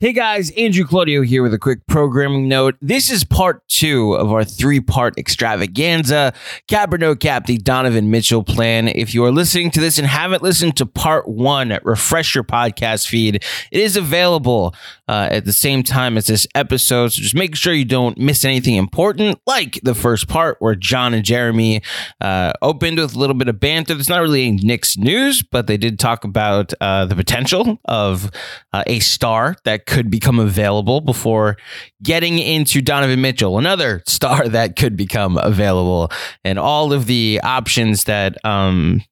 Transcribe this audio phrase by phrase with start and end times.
[0.00, 2.74] Hey guys, Andrew Claudio here with a quick programming note.
[2.82, 6.34] This is part two of our three part extravaganza,
[6.68, 8.88] No Cap, the Donovan Mitchell plan.
[8.88, 13.06] If you are listening to this and haven't listened to part one, refresh your podcast
[13.06, 13.36] feed.
[13.36, 14.74] It is available
[15.06, 18.44] uh, at the same time as this episode, so just make sure you don't miss
[18.44, 21.82] anything important, like the first part where John and Jeremy
[22.20, 23.94] uh, opened with a little bit of banter.
[23.94, 28.32] It's not really Knicks news, but they did talk about uh, the potential of
[28.72, 31.56] uh, a star that could become available before
[32.02, 36.10] getting into Donovan Mitchell, another star that could become available,
[36.44, 39.02] and all of the options that um,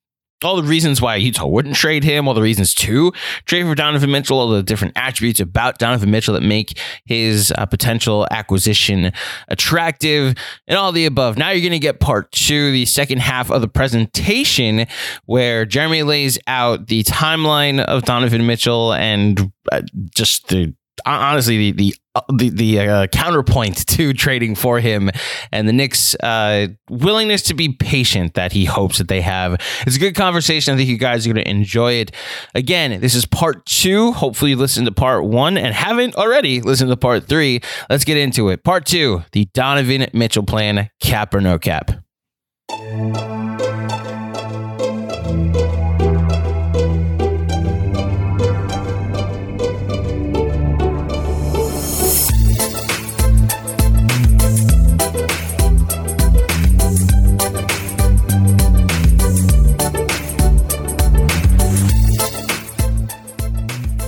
[0.45, 3.13] all the reasons why Utah wouldn't trade him, all the reasons to
[3.47, 7.67] trade for Donovan Mitchell, all the different attributes about Donovan Mitchell that make his uh,
[7.67, 9.13] potential acquisition
[9.49, 10.35] attractive,
[10.67, 11.37] and all the above.
[11.37, 14.87] Now you're going to get part two, the second half of the presentation,
[15.27, 19.83] where Jeremy lays out the timeline of Donovan Mitchell and uh,
[20.15, 20.75] just the
[21.07, 21.95] honestly the the
[22.29, 25.11] the, the uh, counterpoint to trading for him
[25.51, 29.61] and the Knicks' uh, willingness to be patient that he hopes that they have.
[29.87, 30.75] It's a good conversation.
[30.75, 32.13] I think you guys are going to enjoy it.
[32.55, 34.13] Again, this is part two.
[34.13, 37.61] Hopefully, you listened to part one and haven't already listened to part three.
[37.89, 38.65] Let's get into it.
[38.65, 41.93] Part two: the Donovan Mitchell plan, cap or no cap.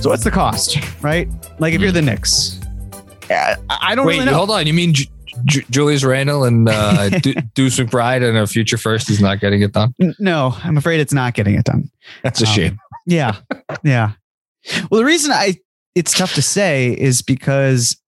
[0.05, 1.27] So what's the cost, right?
[1.57, 2.59] Like if you're the Knicks,
[3.31, 4.35] I I don't Wait, really know.
[4.35, 4.67] hold on.
[4.67, 5.05] You mean Ju-
[5.45, 9.63] Ju- Julius Randle and uh, Du- Deuce McBride and a future first is not getting
[9.63, 9.95] it done?
[10.19, 11.89] No, I'm afraid it's not getting it done.
[12.21, 12.79] That's a Um, shame.
[13.07, 13.37] Yeah,
[13.83, 14.11] yeah.
[14.91, 15.55] Well, the reason I
[15.95, 17.99] it's tough to say is because,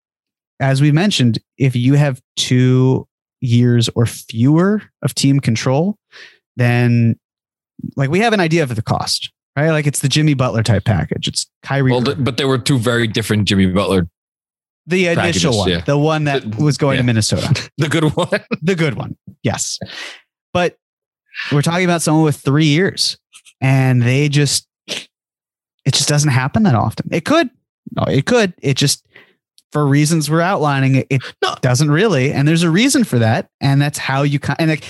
[0.59, 3.07] as we mentioned, if you have two
[3.41, 5.97] years or fewer of team control,
[6.57, 7.17] then
[7.95, 9.71] like we have an idea of the cost, right?
[9.71, 11.27] Like it's the Jimmy Butler type package.
[11.27, 14.07] It's Kyrie, Well, but there were two very different Jimmy Butler.
[14.85, 15.81] the initial packages, one, yeah.
[15.81, 17.01] the one that The- was going yeah.
[17.01, 17.69] to Minnesota.
[17.77, 18.29] The good one.
[18.61, 19.17] the good one.
[19.43, 19.79] Yes.
[20.53, 20.77] But
[21.51, 23.17] we're talking about someone with three years
[23.61, 27.07] and they just, it just doesn't happen that often.
[27.11, 27.49] It could,
[27.95, 28.53] no, it could.
[28.61, 29.05] It just,
[29.71, 31.55] for reasons we're outlining, it, it No.
[31.61, 32.31] doesn't really.
[32.31, 33.49] And there's a reason for that.
[33.61, 34.83] And that's how you kind and like,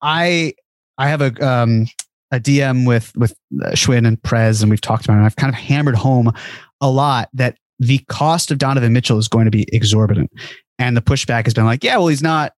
[0.00, 0.54] I,
[0.98, 1.86] I have a, um,
[2.32, 3.32] a DM with, with
[3.62, 5.18] uh, Schwinn and Prez, and we've talked about it.
[5.18, 6.32] And I've kind of hammered home
[6.80, 10.30] a lot that the cost of Donovan Mitchell is going to be exorbitant.
[10.78, 12.52] And the pushback has been like, yeah, well, he's not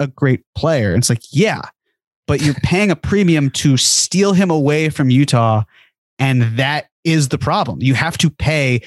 [0.00, 0.90] a great player.
[0.90, 1.62] And it's like, yeah,
[2.26, 5.64] but you're paying a premium to steal him away from Utah.
[6.18, 7.82] And that is the problem.
[7.82, 8.82] You have to pay,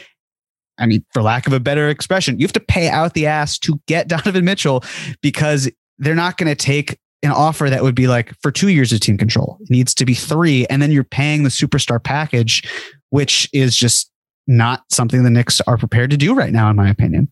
[0.77, 3.57] I mean, for lack of a better expression, you have to pay out the ass
[3.59, 4.83] to get Donovan Mitchell
[5.21, 8.93] because they're not going to take an offer that would be like for two years
[8.93, 9.57] of team control.
[9.61, 10.65] It needs to be three.
[10.67, 12.63] And then you're paying the superstar package,
[13.09, 14.11] which is just
[14.47, 17.31] not something the Knicks are prepared to do right now, in my opinion.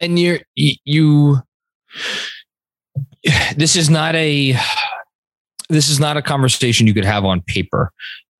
[0.00, 1.38] and you're you
[3.56, 4.56] this is not a
[5.68, 7.90] this is not a conversation you could have on paper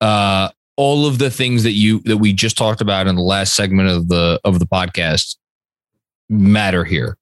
[0.01, 3.55] uh all of the things that you that we just talked about in the last
[3.55, 5.37] segment of the of the podcast
[6.29, 7.17] matter here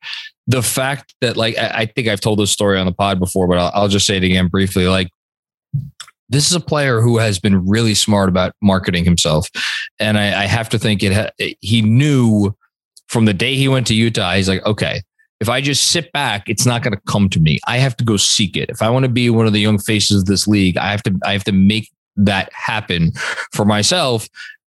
[0.47, 3.47] the fact that like i, I think i've told this story on the pod before
[3.47, 5.09] but I'll, I'll just say it again briefly like
[6.29, 9.47] this is a player who has been really smart about marketing himself
[9.99, 12.55] and i, I have to think it he knew
[13.07, 15.01] from the day he went to utah he's like okay
[15.43, 17.59] if I just sit back, it's not going to come to me.
[17.67, 18.69] I have to go seek it.
[18.69, 21.03] If I want to be one of the young faces of this league, I have
[21.03, 23.11] to I have to make that happen
[23.51, 24.29] for myself.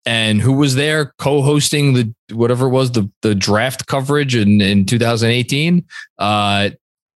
[0.06, 4.86] And who was there co-hosting the whatever it was the the draft coverage in in
[4.86, 5.86] 2018?
[6.18, 6.70] Uh,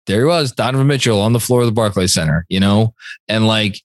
[0.07, 2.45] there he was, Donovan Mitchell on the floor of the Barclays Center.
[2.49, 2.95] You know,
[3.29, 3.81] and like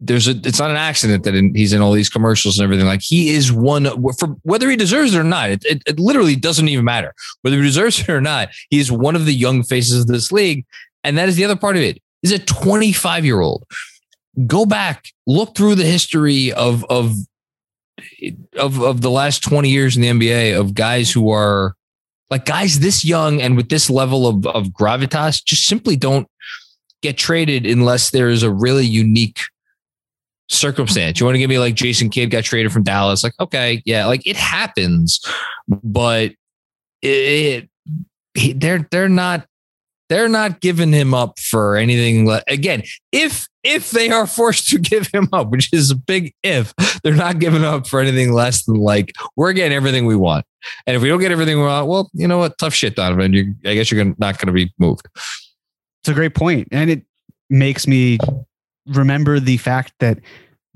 [0.00, 2.86] there's a it's not an accident that in, he's in all these commercials and everything.
[2.86, 6.36] Like he is one for whether he deserves it or not it, it, it, literally
[6.36, 7.12] doesn't even matter.
[7.42, 10.64] Whether he deserves it or not he's one of the young faces of this league.
[11.02, 12.00] And that is the other part of it.
[12.22, 13.64] Is a 25 year old
[14.46, 17.14] go back look through the history of of
[18.56, 21.74] of of the last 20 years in the NBA of guys who are
[22.30, 26.28] like guys this young and with this level of of gravitas just simply don't
[27.02, 29.40] get traded unless there is a really unique
[30.48, 31.20] circumstance.
[31.20, 33.22] You want to give me like Jason Kidd got traded from Dallas?
[33.22, 35.20] Like, okay, yeah, like it happens,
[35.68, 36.32] but
[37.02, 37.68] it,
[38.34, 39.46] it they're they're not
[40.08, 42.30] they're not giving him up for anything.
[42.46, 42.82] Again,
[43.12, 47.14] if if they are forced to give him up, which is a big if, they're
[47.14, 50.46] not giving up for anything less than like we're getting everything we want.
[50.86, 52.58] And if we don't get everything we want, well, you know what?
[52.58, 53.32] Tough shit, Donovan.
[53.32, 55.06] You, I guess you're not going to be moved.
[55.14, 57.02] It's a great point, and it
[57.50, 58.18] makes me
[58.86, 60.18] remember the fact that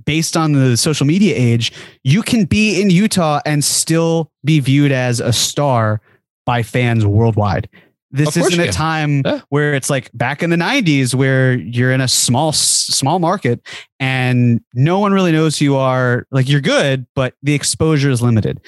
[0.04, 4.92] based on the social media age, you can be in Utah and still be viewed
[4.92, 6.00] as a star
[6.44, 7.68] by fans worldwide.
[8.12, 9.40] This isn't a time yeah.
[9.48, 13.66] where it's like back in the 90s where you're in a small small market
[13.98, 16.26] and no one really knows who you are.
[16.30, 18.60] Like you're good, but the exposure is limited.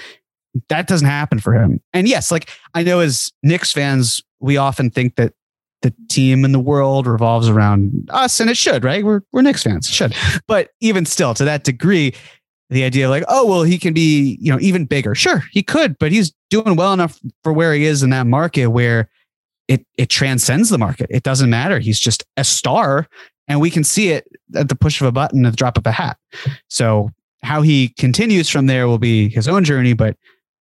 [0.69, 1.81] That doesn't happen for him.
[1.93, 5.35] And yes, like I know as Knicks fans, we often think that
[5.82, 9.05] the team in the world revolves around us, and it should, right?
[9.05, 10.14] We're we're Knicks fans, it should.
[10.49, 12.14] But even still, to that degree,
[12.70, 15.14] the idea of like, oh well, he can be, you know, even bigger.
[15.14, 18.69] Sure, he could, but he's doing well enough for where he is in that market
[18.69, 19.11] where
[19.69, 21.06] it it transcends the market.
[21.11, 21.78] It doesn't matter.
[21.78, 23.06] He's just a star,
[23.49, 25.87] and we can see it at the push of a button, at the drop of
[25.87, 26.19] a hat.
[26.69, 27.11] So
[27.43, 30.16] how he continues from there will be his own journey, but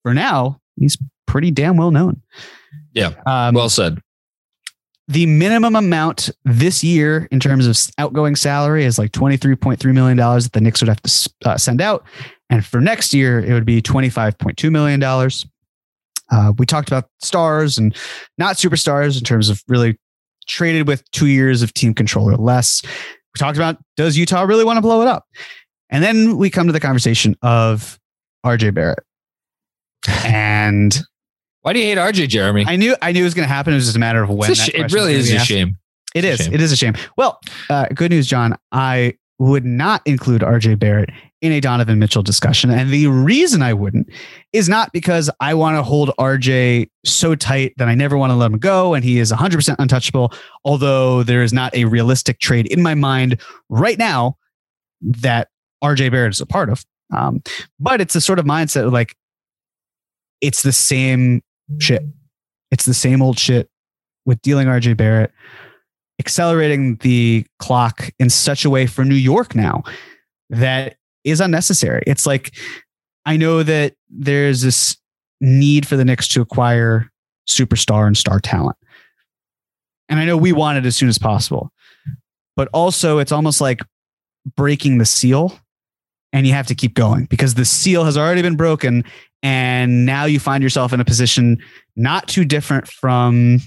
[0.03, 2.21] for now, he's pretty damn well known.
[2.94, 3.13] Yeah.
[3.25, 4.01] Um, well said
[5.07, 10.49] the minimum amount this year in terms of outgoing salary is like $23.3 million that
[10.51, 12.05] the Knicks would have to uh, send out.
[12.49, 14.99] And for next year, it would be $25.2 million.
[16.31, 17.95] Uh, we talked about stars and
[18.38, 19.97] not superstars in terms of really
[20.47, 22.81] traded with two years of team control or less.
[22.83, 25.25] We talked about does Utah really want to blow it up?
[25.89, 28.00] And then we come to the conversation of
[28.45, 29.00] RJ Barrett.
[30.24, 30.97] And
[31.62, 32.63] why do you hate RJ, Jeremy?
[32.65, 33.73] I knew I knew it was going to happen.
[33.73, 34.53] It was just a matter of when.
[34.53, 35.77] Sh- it really is a shame.
[36.15, 36.39] It is.
[36.39, 36.53] Shame.
[36.53, 36.94] It is a shame.
[37.18, 37.39] Well,
[37.69, 38.56] uh, good news, John.
[38.71, 41.09] I would not include RJ Barrett
[41.41, 42.71] in a Donovan Mitchell discussion.
[42.71, 44.09] And the reason I wouldn't
[44.53, 48.35] is not because I want to hold RJ so tight that I never want to
[48.35, 50.33] let him go and he is 100% untouchable,
[50.65, 53.39] although there is not a realistic trade in my mind
[53.69, 54.37] right now
[55.01, 55.49] that
[55.83, 56.83] RJ Barrett is a part of.
[57.15, 57.41] Um,
[57.79, 59.15] but it's a sort of mindset of like,
[60.41, 61.41] it's the same
[61.79, 62.03] shit.
[62.71, 63.69] It's the same old shit
[64.25, 65.31] with dealing RJ Barrett,
[66.19, 69.83] accelerating the clock in such a way for New York now
[70.49, 70.97] that
[71.27, 72.03] is unnecessary.
[72.07, 72.56] It's like,
[73.25, 74.97] I know that there's this
[75.41, 77.12] need for the Knicks to acquire
[77.47, 78.77] superstar and star talent.
[80.09, 81.71] And I know we want it as soon as possible.
[82.56, 83.81] But also, it's almost like
[84.56, 85.59] breaking the seal
[86.33, 89.04] and you have to keep going because the seal has already been broken
[89.44, 91.57] and now you find yourself in a position
[91.95, 93.59] not too different from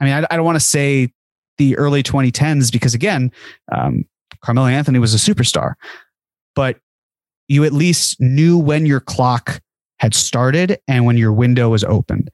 [0.00, 1.12] i mean i, I don't want to say
[1.58, 3.30] the early 2010s because again
[3.72, 4.04] um,
[4.44, 5.74] carmelo anthony was a superstar
[6.54, 6.78] but
[7.48, 9.60] you at least knew when your clock
[9.98, 12.30] had started and when your window was opened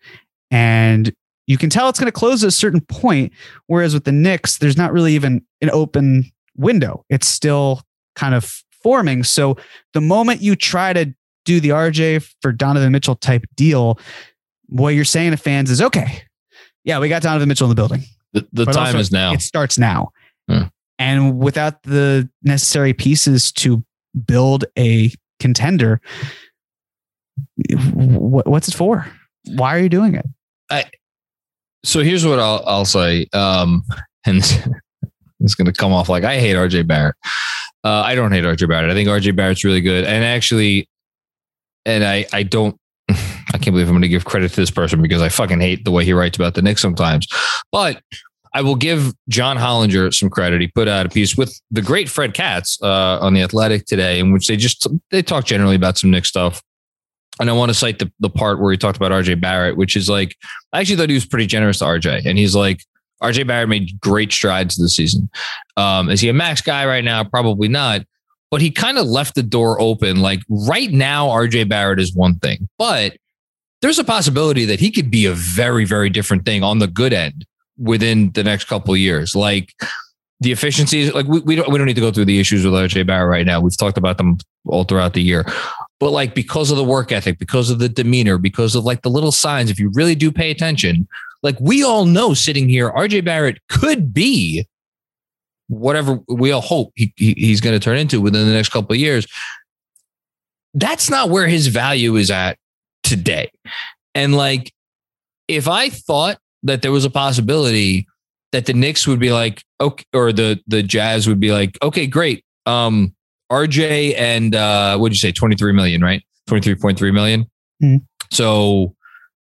[0.51, 1.13] and
[1.47, 3.33] you can tell it's going to close at a certain point
[3.67, 6.25] whereas with the Knicks there's not really even an open
[6.57, 7.83] window it's still
[8.15, 9.57] kind of forming so
[9.93, 11.15] the moment you try to
[11.49, 13.99] do the RJ for Donovan Mitchell type deal,
[14.67, 16.23] what you're saying to fans is okay.
[16.85, 18.03] Yeah, we got Donovan Mitchell in the building.
[18.35, 19.33] The, the time also, is now.
[19.33, 20.11] It starts now.
[20.47, 20.65] Hmm.
[20.99, 23.83] And without the necessary pieces to
[24.27, 26.01] build a contender,
[27.73, 29.07] what's it for?
[29.47, 30.27] Why are you doing it?
[30.71, 30.85] I,
[31.85, 33.27] so here's what I'll, I'll say.
[33.33, 33.85] Um,
[34.27, 34.43] and
[35.41, 37.17] it's going to come off like I hate RJ Barrett.
[37.85, 38.91] Uh, I don't hate RJ Barrett.
[38.91, 40.05] I think RJ Barrett's really good.
[40.05, 40.89] And actually,
[41.87, 42.77] and I I don't
[43.09, 45.85] I can't believe I'm going to give credit to this person because I fucking hate
[45.85, 47.27] the way he writes about the Knicks sometimes.
[47.73, 48.03] But
[48.55, 50.61] I will give John Hollinger some credit.
[50.61, 54.19] He put out a piece with the great Fred Katz uh, on the Athletic today,
[54.19, 56.63] in which they just they talk generally about some Knicks stuff.
[57.41, 59.97] and I want to cite the, the part where he talked about RJ Barrett, which
[59.97, 60.37] is like,
[60.73, 62.27] I actually thought he was pretty generous to RJ.
[62.27, 62.83] And he's like,
[63.23, 65.29] RJ Barrett made great strides this season.
[65.77, 67.25] Um, is he a max guy right now?
[67.25, 68.03] Probably not.
[68.51, 70.23] But he kind of left the door open.
[70.23, 73.17] Like right now, RJ Barrett is one thing, but
[73.83, 77.13] there's a possibility that he could be a very, very different thing on the good
[77.13, 77.45] end
[77.79, 79.35] within the next couple years.
[79.35, 79.75] Like
[80.41, 82.75] the efficiencies, like we, we don't we don't need to go through the issues with
[82.75, 83.61] RJ Barrett right now.
[83.61, 85.45] We've talked about them all throughout the year.
[86.01, 89.11] But like because of the work ethic, because of the demeanor, because of like the
[89.11, 91.09] little signs, if you really do pay attention,
[91.43, 94.67] like we all know sitting here, RJ Barrett could be
[95.69, 98.93] whatever we all hope he, he he's going to turn into within the next couple
[98.93, 99.27] of years.
[100.75, 102.59] That's not where his value is at
[103.03, 103.51] today.
[104.15, 104.73] And like,
[105.49, 108.07] if I thought that there was a possibility
[108.53, 112.07] that the Knicks would be like, okay, or the the Jazz would be like, okay,
[112.07, 112.45] great.
[112.67, 113.15] Um,
[113.51, 116.23] RJ and uh, what'd you say, twenty three million, right?
[116.47, 117.47] Twenty three point three million.
[117.83, 118.03] Mhm.
[118.31, 118.95] So,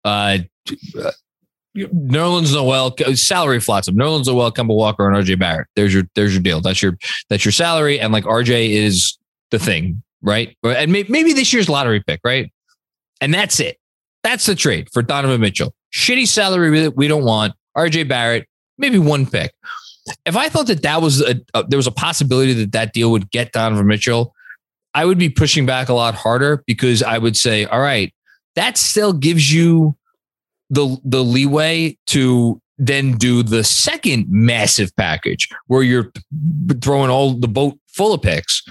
[0.03, 0.39] uh,
[1.75, 3.95] Nerlens Noel salary flots him.
[3.95, 5.67] Nerlens Noel, Kemba Walker, and RJ Barrett.
[5.75, 6.61] There's your there's your deal.
[6.61, 6.97] That's your
[7.29, 9.17] that's your salary, and like RJ is
[9.51, 10.55] the thing, right?
[10.63, 12.51] And may, maybe this year's lottery pick, right?
[13.21, 13.77] And that's it.
[14.23, 15.73] That's the trade for Donovan Mitchell.
[15.95, 17.53] Shitty salary we, we don't want.
[17.77, 18.47] RJ Barrett,
[18.77, 19.53] maybe one pick.
[20.25, 23.11] If I thought that that was a, uh, there was a possibility that that deal
[23.11, 24.33] would get Donovan Mitchell,
[24.93, 28.13] I would be pushing back a lot harder because I would say, all right,
[28.55, 29.95] that still gives you
[30.69, 36.11] the the leeway to then do the second massive package where you're
[36.81, 38.61] throwing all the boat full of picks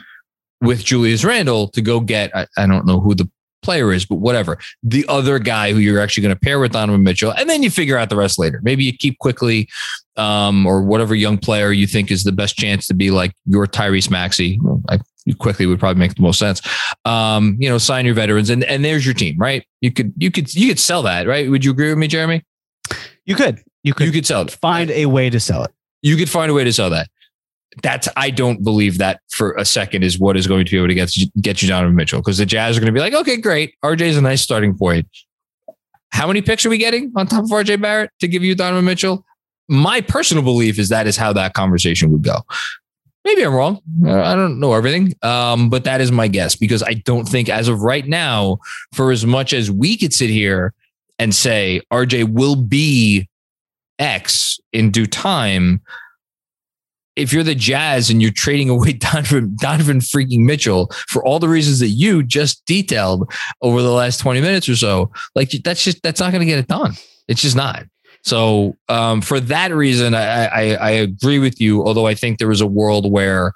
[0.60, 3.30] with Julius Randle to go get I, I don't know who the
[3.64, 4.58] player is, but whatever.
[4.84, 7.70] The other guy who you're actually going to pair with Donovan Mitchell, and then you
[7.70, 8.60] figure out the rest later.
[8.62, 9.68] Maybe you keep Quickley
[10.16, 13.66] um, or whatever young player you think is the best chance to be like your
[13.66, 14.60] Tyrese Maxey.
[14.62, 14.98] Well, I
[15.38, 16.60] Quickley would probably make the most sense.
[17.06, 19.66] Um, you know, sign your veterans, and and there's your team, right?
[19.80, 21.50] You could you could you could sell that, right?
[21.50, 22.44] Would you agree with me, Jeremy?
[23.24, 23.62] You could.
[23.82, 24.50] You could You could sell it.
[24.50, 25.70] find a way to sell it.
[26.02, 27.08] You could find a way to sell that.
[27.82, 30.88] That's I don't believe that for a second is what is going to be able
[30.88, 33.14] to get you, get you Donovan Mitchell because the Jazz are going to be like,
[33.14, 35.06] okay, great, RJ is a nice starting point.
[36.10, 38.84] How many picks are we getting on top of RJ Barrett to give you Donovan
[38.84, 39.24] Mitchell?
[39.68, 42.42] My personal belief is that is how that conversation would go.
[43.24, 43.80] Maybe I'm wrong.
[44.04, 47.48] Uh, I don't know everything, um, but that is my guess because I don't think,
[47.48, 48.58] as of right now,
[48.92, 50.74] for as much as we could sit here
[51.18, 53.28] and say RJ will be
[53.98, 55.80] X in due time,
[57.16, 61.48] if you're the Jazz and you're trading away Donovan, Donovan freaking Mitchell for all the
[61.48, 66.02] reasons that you just detailed over the last 20 minutes or so, like that's just
[66.02, 66.94] that's not going to get it done.
[67.28, 67.84] It's just not.
[68.22, 71.84] So um, for that reason, I, I, I agree with you.
[71.84, 73.52] Although I think there was a world where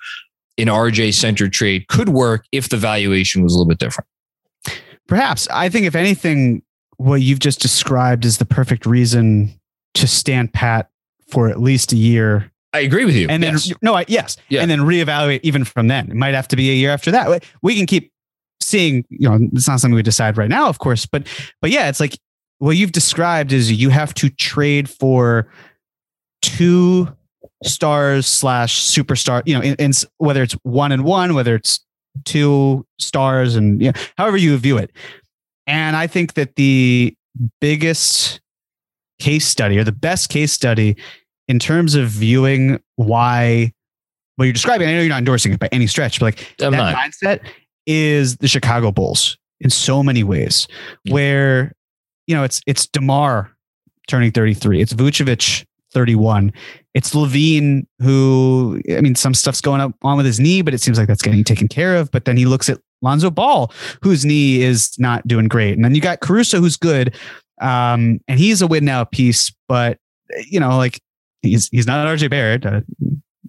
[0.59, 4.09] an RJ centered trade could work if the valuation was a little bit different.
[5.07, 5.49] Perhaps.
[5.50, 6.62] I think if anything,
[6.99, 9.59] what you've just described is the perfect reason
[9.95, 10.91] to stand pat
[11.29, 12.53] for at least a year.
[12.72, 13.28] I agree with you.
[13.28, 13.72] And then Yes.
[13.82, 14.37] no, I, yes.
[14.48, 14.60] Yeah.
[14.60, 16.10] And then reevaluate even from then.
[16.10, 17.44] It might have to be a year after that.
[17.62, 18.12] We can keep
[18.60, 21.26] seeing, you know, it's not something we decide right now, of course, but
[21.62, 22.18] but yeah, it's like
[22.58, 25.48] what you've described is you have to trade for
[26.42, 27.08] two
[27.64, 31.80] stars slash superstar, you know, in, in whether it's one and one, whether it's
[32.25, 34.90] two stars and you know, however you view it.
[35.66, 37.14] And I think that the
[37.60, 38.40] biggest
[39.18, 40.96] case study or the best case study
[41.49, 43.73] in terms of viewing why
[44.37, 46.73] what you're describing, I know you're not endorsing it by any stretch, but like I'm
[46.73, 46.97] that not.
[46.97, 47.40] mindset
[47.87, 50.69] is the Chicago Bulls in so many ways,
[51.05, 51.14] Yeah.
[51.14, 51.73] where
[52.26, 53.50] you know it's it's Demar
[54.07, 56.52] turning 33, it's Vucevic 31,
[56.95, 60.81] it's LaVine who I mean some stuff's going up on with his knee, but it
[60.81, 62.11] seems like that's getting taken care of.
[62.11, 65.95] But then he looks at Lonzo Ball, whose knee is not doing great, and then
[65.95, 67.14] you got Caruso, who's good,
[67.61, 69.99] um, and he's a win now piece, but
[70.47, 71.00] you know like
[71.42, 72.80] he's he's not RJ Barrett, uh,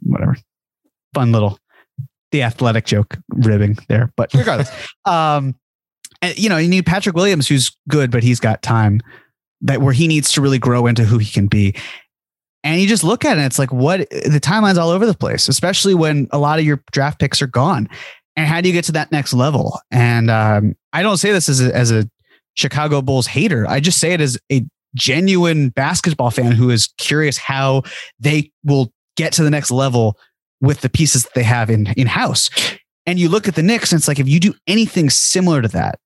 [0.01, 0.37] whatever,
[1.13, 1.59] fun little
[2.31, 4.69] the athletic joke ribbing there, but regardless,
[5.05, 5.55] um,
[6.21, 9.01] and, you know, you need Patrick Williams, who's good, but he's got time
[9.61, 11.75] that where he needs to really grow into who he can be.
[12.63, 15.13] And you just look at it, and it's like what the timeline's all over the
[15.13, 17.87] place, especially when a lot of your draft picks are gone.
[18.35, 19.79] And how do you get to that next level?
[19.91, 22.09] And um, I don't say this as a, as a
[22.55, 23.65] Chicago Bulls hater.
[23.67, 24.65] I just say it as a
[24.95, 27.83] genuine basketball fan who is curious how
[28.19, 30.17] they will get to the next level
[30.61, 32.49] with the pieces that they have in in house.
[33.05, 35.67] And you look at the Knicks, and it's like if you do anything similar to
[35.69, 35.99] that,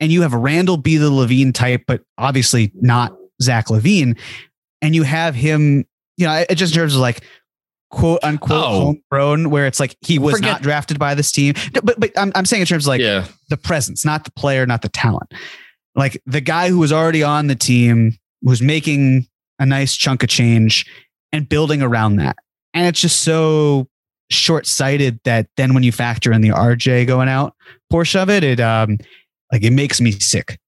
[0.00, 4.18] and you have Randle be the LaVine type, but obviously not Zach LaVine,
[4.82, 5.84] and you have him,
[6.16, 7.22] you know, it just in terms of like
[7.90, 8.80] quote unquote Oh.
[8.84, 11.54] homegrown, where it's like he was Forget- not drafted by this team.
[11.74, 13.26] No, But but I'm I'm saying in terms of like yeah.
[13.48, 15.32] the presence, not the player, not the talent.
[15.94, 19.26] Like the guy who was already on the team was making
[19.58, 20.86] a nice chunk of change
[21.32, 22.36] and building around that.
[22.74, 23.88] And it's just so
[24.30, 27.54] short sighted that then when you factor in the RJ going out
[27.90, 28.98] portion of it, it um
[29.52, 30.58] like it makes me sick.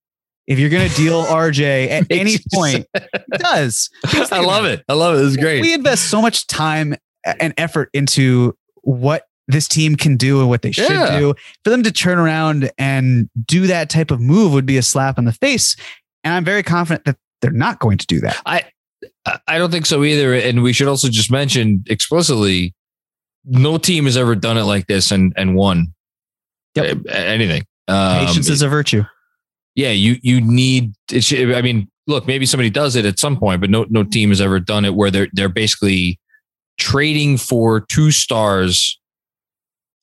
[0.45, 3.89] If you're gonna deal RJ at any point, it does.
[4.31, 4.83] I love it.
[4.89, 5.17] I love it.
[5.19, 5.61] This is great.
[5.61, 6.95] We invest so much time
[7.39, 11.17] and effort into what this team can do and what they should Yeah.
[11.19, 11.33] do.
[11.63, 15.17] For them to turn around and do that type of move would be a slap
[15.17, 15.75] in the face.
[16.25, 18.41] And I'm very confident that they're not going to do that.
[18.45, 18.63] I
[19.47, 20.33] I don't think so either.
[20.33, 22.73] And we should also just mention explicitly,
[23.45, 25.93] no team has ever done it like this and and won
[26.75, 27.05] Yep.
[27.09, 27.63] Anything.
[27.87, 29.03] Um, Patience is a virtue.
[29.75, 30.93] yeah, you you need.
[31.11, 34.03] It should, I mean, look, maybe somebody does it at some point, but no no
[34.03, 36.19] team has ever done it where they're they're basically
[36.79, 38.99] trading for two stars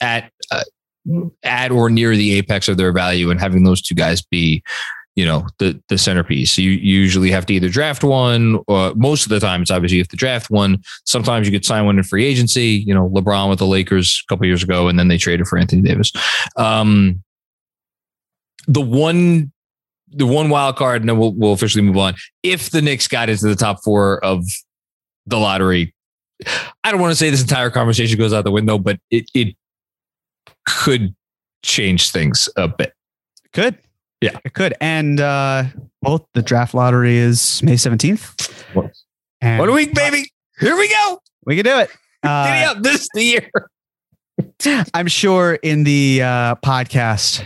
[0.00, 0.64] at uh,
[1.42, 4.62] at or near the apex of their value and having those two guys be
[5.16, 6.56] you know the the centerpiece.
[6.56, 10.02] You usually have to either draft one or most of the time it's obviously you
[10.02, 10.78] have to draft one.
[11.04, 14.32] Sometimes you could sign one in free agency you know lebron with the lakers a
[14.32, 16.12] couple years ago and then they traded for anthony davis.
[16.56, 17.22] Um
[18.66, 19.52] the one
[20.12, 22.14] the one wild card and then we'll, we'll officially move on.
[22.42, 24.44] If the Knicks got into the top four of
[25.26, 25.94] the lottery
[26.84, 29.56] I don't want to say this entire conversation goes out the window but it it
[30.66, 31.14] could
[31.62, 32.92] change things a bit
[33.52, 33.78] Could.
[34.20, 34.38] Yeah.
[34.44, 34.74] It could.
[34.80, 35.64] And uh
[36.02, 38.74] both the draft lottery is May 17th.
[38.74, 38.92] What-
[39.40, 40.24] And What a week, baby.
[40.58, 41.20] Here we go.
[41.46, 41.90] we can do it.
[42.22, 42.82] Uh, up.
[42.82, 43.50] This the year.
[44.94, 47.42] I'm sure in the uh, podcast,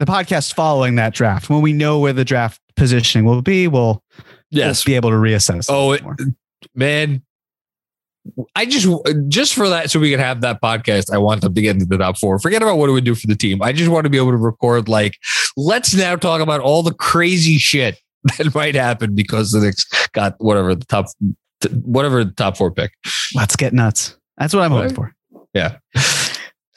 [0.00, 4.02] the podcast following that draft, when we know where the draft positioning will be, we'll,
[4.50, 4.86] Yes.
[4.86, 5.66] we'll be able to reassess.
[5.68, 6.02] Oh, it-
[6.74, 7.22] Man.
[8.54, 8.88] I just
[9.28, 11.12] just for that, so we can have that podcast.
[11.12, 12.38] I want them to get into the top four.
[12.38, 13.62] Forget about what it would do for the team.
[13.62, 15.16] I just want to be able to record like,
[15.56, 18.00] let's now talk about all the crazy shit
[18.38, 21.06] that might happen because the Knicks got whatever the top,
[21.82, 22.92] whatever the top four pick.
[23.34, 24.16] let's get nuts.
[24.38, 25.14] That's what I'm hoping for.
[25.54, 25.78] Yeah.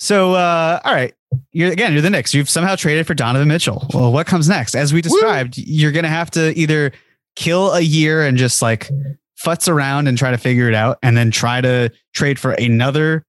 [0.02, 1.14] So, uh, all right.
[1.52, 2.34] You're again, you're the Knicks.
[2.34, 3.86] You've somehow traded for Donovan Mitchell.
[3.94, 4.76] Well, what comes next?
[4.76, 6.92] As we described, you're going to have to either
[7.36, 8.90] kill a year and just like
[9.44, 13.26] futz around and try to figure it out, and then try to trade for another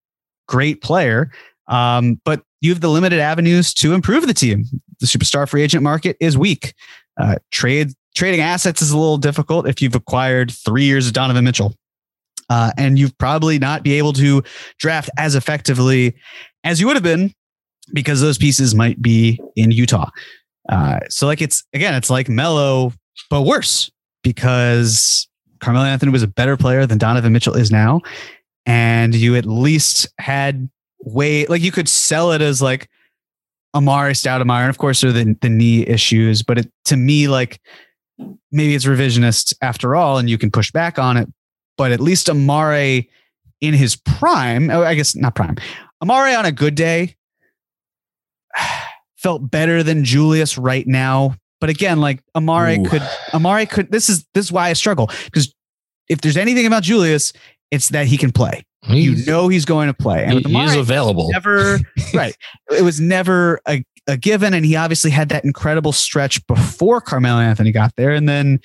[0.48, 1.30] great player.
[1.68, 4.64] Um, but you have the limited avenues to improve the team.
[4.98, 6.74] The superstar free agent market is weak.
[7.18, 11.44] Uh, trade trading assets is a little difficult if you've acquired three years of Donovan
[11.44, 11.74] Mitchell.
[12.48, 14.42] Uh, and you've probably not be able to
[14.78, 16.16] draft as effectively
[16.64, 17.32] as you would have been
[17.94, 20.10] because those pieces might be in Utah.
[20.68, 22.92] Uh, so like it's again, it's like Melo,
[23.30, 23.90] but worse
[24.22, 25.28] because
[25.60, 28.00] Carmelo Anthony was a better player than Donovan Mitchell is now,
[28.66, 30.68] and you at least had
[31.02, 32.88] way like you could sell it as like
[33.74, 37.28] Amar'e Stoudemire, and of course there are the, the knee issues, but it, to me
[37.28, 37.60] like
[38.50, 41.28] maybe it's revisionist after all, and you can push back on it.
[41.76, 43.08] But at least Amar'e
[43.60, 45.56] in his prime, oh, I guess not prime,
[46.02, 47.16] Amar'e on a good day
[49.16, 51.36] felt better than Julius right now.
[51.60, 52.88] But again, like Amar'e Ooh.
[52.88, 53.90] could, Amar'e could.
[53.92, 55.54] This is this is why I struggle because
[56.08, 57.32] if there's anything about Julius,
[57.70, 58.64] it's that he can play.
[58.88, 61.28] You know he's going to play, and with he's available.
[61.30, 61.78] never
[62.14, 62.34] right.
[62.70, 67.40] It was never a, a given, and he obviously had that incredible stretch before Carmelo
[67.40, 68.58] Anthony got there, and then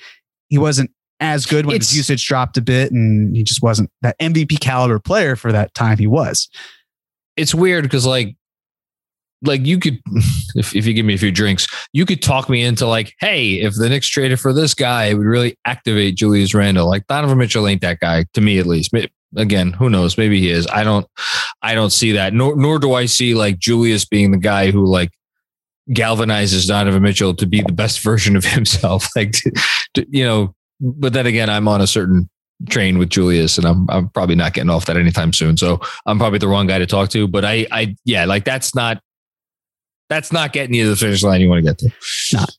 [0.48, 3.90] he wasn't as good when It's- his usage dropped a bit, and he just wasn't
[4.00, 6.48] that MVP caliber player for that time he was.
[7.36, 8.34] it's weird because like
[9.46, 10.00] like you could
[10.54, 13.60] if, if you give me a few drinks you could talk me into like hey
[13.60, 16.88] if the Knicks traded for this guy it would really activate Julius Randle.
[16.88, 18.92] Like Donovan Mitchell ain't that guy to me at least.
[19.36, 20.18] Again who knows?
[20.18, 20.66] Maybe he is.
[20.68, 21.06] I don't
[21.62, 22.32] I don't see that.
[22.34, 25.10] Nor nor do I see like Julius being the guy who like
[25.90, 29.06] galvanizes Donovan Mitchell to be the best version of himself.
[29.16, 29.52] Like to-
[29.94, 32.28] to- you know but then again I'm on a certain
[32.68, 35.56] train with Julius and I'm I'm probably not getting off that anytime soon.
[35.56, 38.74] So I'm probably the wrong guy to talk to, but I, I, yeah, like that's
[38.74, 39.00] not,
[40.08, 41.90] that's not getting you to the finish line you want to get to.
[42.32, 42.56] Not.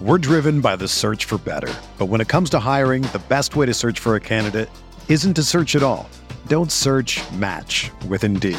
[0.00, 1.72] We're driven by the search for better.
[1.96, 4.68] But when it comes to hiring, the best way to search for a candidate
[5.08, 6.10] isn't to search at all.
[6.48, 8.58] Don't search match with Indeed.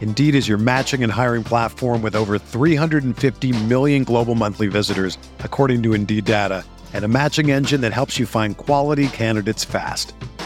[0.00, 5.82] Indeed is your matching and hiring platform with over 350 million global monthly visitors, according
[5.82, 6.64] to Indeed data,
[6.94, 10.14] and a matching engine that helps you find quality candidates fast.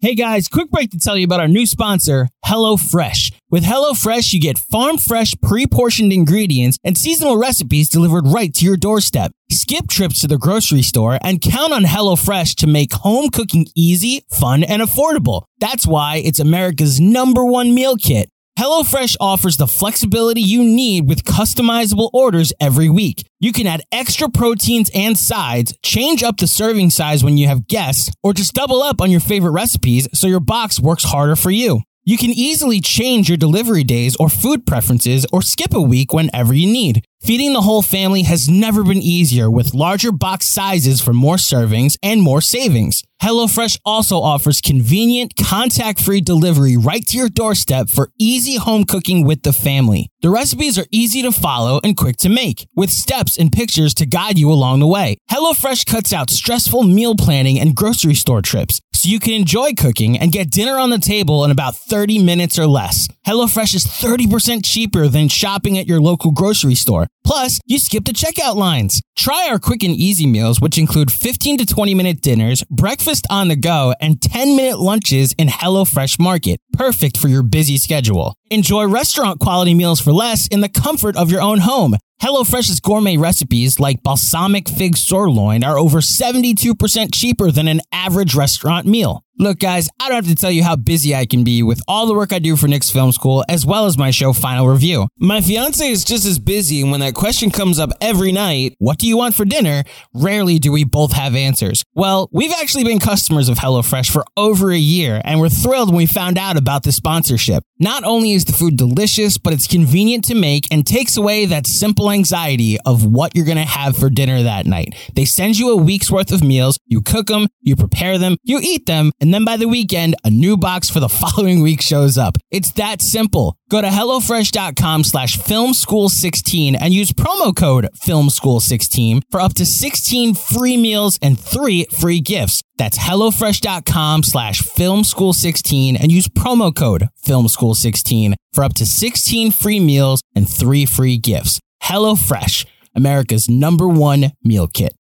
[0.00, 3.32] Hey guys, quick break to tell you about our new sponsor, HelloFresh.
[3.50, 8.64] With HelloFresh, you get farm fresh, pre portioned ingredients and seasonal recipes delivered right to
[8.64, 9.32] your doorstep.
[9.50, 14.22] Skip trips to the grocery store and count on HelloFresh to make home cooking easy,
[14.30, 15.42] fun, and affordable.
[15.58, 18.30] That's why it's America's number one meal kit.
[18.58, 23.24] HelloFresh offers the flexibility you need with customizable orders every week.
[23.38, 27.68] You can add extra proteins and sides, change up the serving size when you have
[27.68, 31.52] guests, or just double up on your favorite recipes so your box works harder for
[31.52, 31.82] you.
[32.04, 36.52] You can easily change your delivery days or food preferences or skip a week whenever
[36.52, 37.04] you need.
[37.20, 41.96] Feeding the whole family has never been easier with larger box sizes for more servings
[42.00, 43.02] and more savings.
[43.20, 49.26] HelloFresh also offers convenient, contact free delivery right to your doorstep for easy home cooking
[49.26, 50.10] with the family.
[50.22, 54.06] The recipes are easy to follow and quick to make, with steps and pictures to
[54.06, 55.16] guide you along the way.
[55.28, 60.16] HelloFresh cuts out stressful meal planning and grocery store trips, so you can enjoy cooking
[60.16, 63.08] and get dinner on the table in about 30 minutes or less.
[63.28, 67.08] HelloFresh is 30% cheaper than shopping at your local grocery store.
[67.26, 69.02] Plus, you skip the checkout lines.
[69.18, 73.48] Try our quick and easy meals, which include 15 to 20 minute dinners, breakfast on
[73.48, 76.58] the go, and 10 minute lunches in HelloFresh Market.
[76.72, 78.34] Perfect for your busy schedule.
[78.50, 81.98] Enjoy restaurant quality meals for less in the comfort of your own home.
[82.22, 88.86] HelloFresh's gourmet recipes like balsamic fig sirloin are over 72% cheaper than an average restaurant
[88.86, 89.22] meal.
[89.40, 92.08] Look, guys, I don't have to tell you how busy I can be with all
[92.08, 95.06] the work I do for Knicks Film School, as well as my show Final Review.
[95.16, 98.98] My fiance is just as busy, and when that question comes up every night, what
[98.98, 99.84] do you want for dinner?
[100.12, 101.84] Rarely do we both have answers.
[101.94, 105.98] Well, we've actually been customers of HelloFresh for over a year, and we're thrilled when
[105.98, 107.62] we found out about the sponsorship.
[107.78, 111.68] Not only is the food delicious, but it's convenient to make and takes away that
[111.68, 114.94] simple anxiety of what you're to have for dinner that night.
[115.14, 118.58] They send you a week's worth of meals, you cook them, you prepare them, you
[118.60, 122.16] eat them, and then by the weekend, a new box for the following week shows
[122.16, 122.36] up.
[122.50, 123.56] It's that simple.
[123.68, 130.76] Go to HelloFresh.com slash FilmSchool16 and use promo code FilmSchool16 for up to 16 free
[130.76, 132.62] meals and three free gifts.
[132.76, 140.22] That's HelloFresh.com slash FilmSchool16 and use promo code FilmSchool16 for up to 16 free meals
[140.34, 141.60] and three free gifts.
[141.82, 144.94] HelloFresh, America's number one meal kit.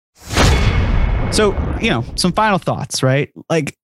[1.32, 3.30] So, you know, some final thoughts, right?
[3.50, 3.76] Like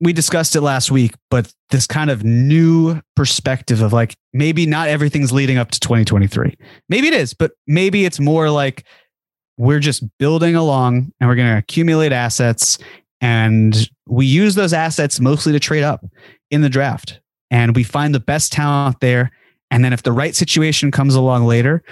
[0.00, 4.88] we discussed it last week, but this kind of new perspective of like maybe not
[4.88, 6.56] everything's leading up to 2023.
[6.88, 8.84] Maybe it is, but maybe it's more like
[9.56, 12.78] we're just building along and we're going to accumulate assets
[13.20, 16.04] and we use those assets mostly to trade up
[16.50, 19.32] in the draft and we find the best talent there
[19.70, 21.82] and then if the right situation comes along later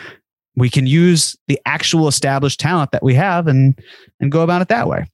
[0.55, 3.79] we can use the actual established talent that we have and
[4.21, 5.05] and go about it that way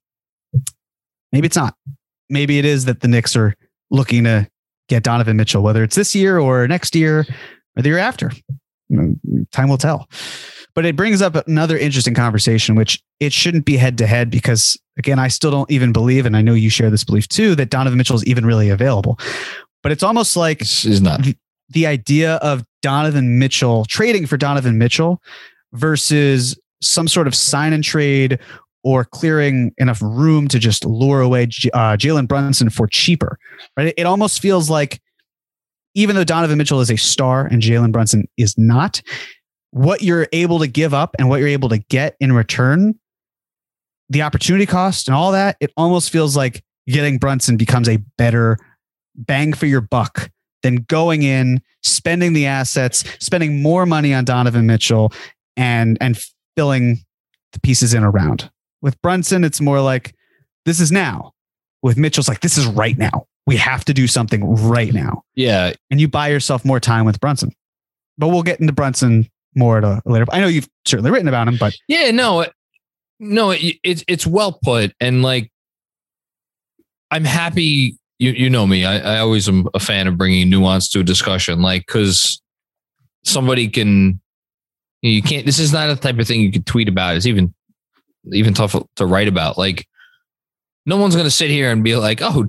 [1.32, 1.74] maybe it's not
[2.32, 3.54] maybe it is that the Knicks are
[3.90, 4.48] looking to
[4.88, 7.26] get Donovan Mitchell, whether it's this year or next year
[7.76, 8.32] or the year after.
[9.52, 10.08] Time will tell.
[10.74, 14.78] but it brings up another interesting conversation, which it shouldn't be head to head because,
[14.98, 17.70] again, I still don't even believe, and I know you share this belief too, that
[17.70, 19.18] Donovan Mitchell is even really available.
[19.82, 21.26] But it's almost like not.
[21.68, 25.20] the idea of Donovan Mitchell trading for Donovan Mitchell
[25.72, 28.38] versus some sort of sign and trade
[28.84, 33.38] or clearing enough room to just lure away uh, Jalen Brunson for cheaper.
[33.76, 33.94] Right?
[33.96, 35.00] It almost feels like
[35.94, 39.02] even though Donovan Mitchell is a star and Jalen Brunson is not,
[39.70, 42.98] what you're able to give up and what you're able to get in return,
[44.08, 48.58] the opportunity cost and all that, it almost feels like getting Brunson becomes a better
[49.14, 50.30] bang for your buck
[50.62, 55.12] than going in, spending the assets, spending more money on Donovan Mitchell
[55.56, 56.22] and and
[56.56, 56.98] filling
[57.52, 58.50] the pieces in around.
[58.82, 60.14] With Brunson, it's more like
[60.66, 61.32] this is now.
[61.82, 63.26] With Mitchell's like this is right now.
[63.46, 65.24] We have to do something right now.
[65.34, 67.52] Yeah, And you buy yourself more time with Brunson.
[68.18, 70.26] But we'll get into Brunson more at a later.
[70.30, 72.46] I know you've certainly written about him, but Yeah, no,
[73.18, 75.50] no, it, it's it's well put, and like
[77.10, 77.96] I'm happy.
[78.18, 78.84] You you know me.
[78.84, 82.40] I, I always am a fan of bringing nuance to a discussion, like because
[83.24, 84.20] somebody can.
[85.02, 85.44] You can't.
[85.44, 87.16] This is not a type of thing you could tweet about.
[87.16, 87.52] It's even
[88.32, 89.58] even tough to write about.
[89.58, 89.86] Like,
[90.86, 92.46] no one's going to sit here and be like, "Oh,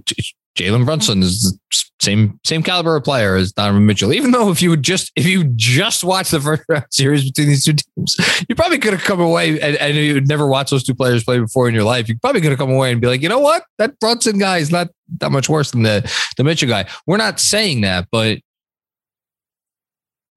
[0.57, 1.57] Jalen Brunson is the
[1.99, 5.25] same same caliber of player as Donovan Mitchell." Even though if you would just if
[5.25, 9.03] you just watch the first round series between these two teams, you probably could have
[9.03, 12.09] come away and, and you'd never watched those two players play before in your life.
[12.09, 14.57] You probably could have come away and be like, you know what, that Brunson guy
[14.57, 16.87] is not that much worse than the the Mitchell guy.
[17.05, 18.39] We're not saying that, but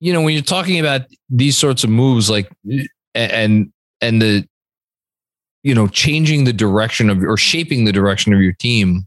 [0.01, 2.51] you know, when you're talking about these sorts of moves, like
[3.14, 4.46] and and the
[5.62, 9.07] you know changing the direction of or shaping the direction of your team.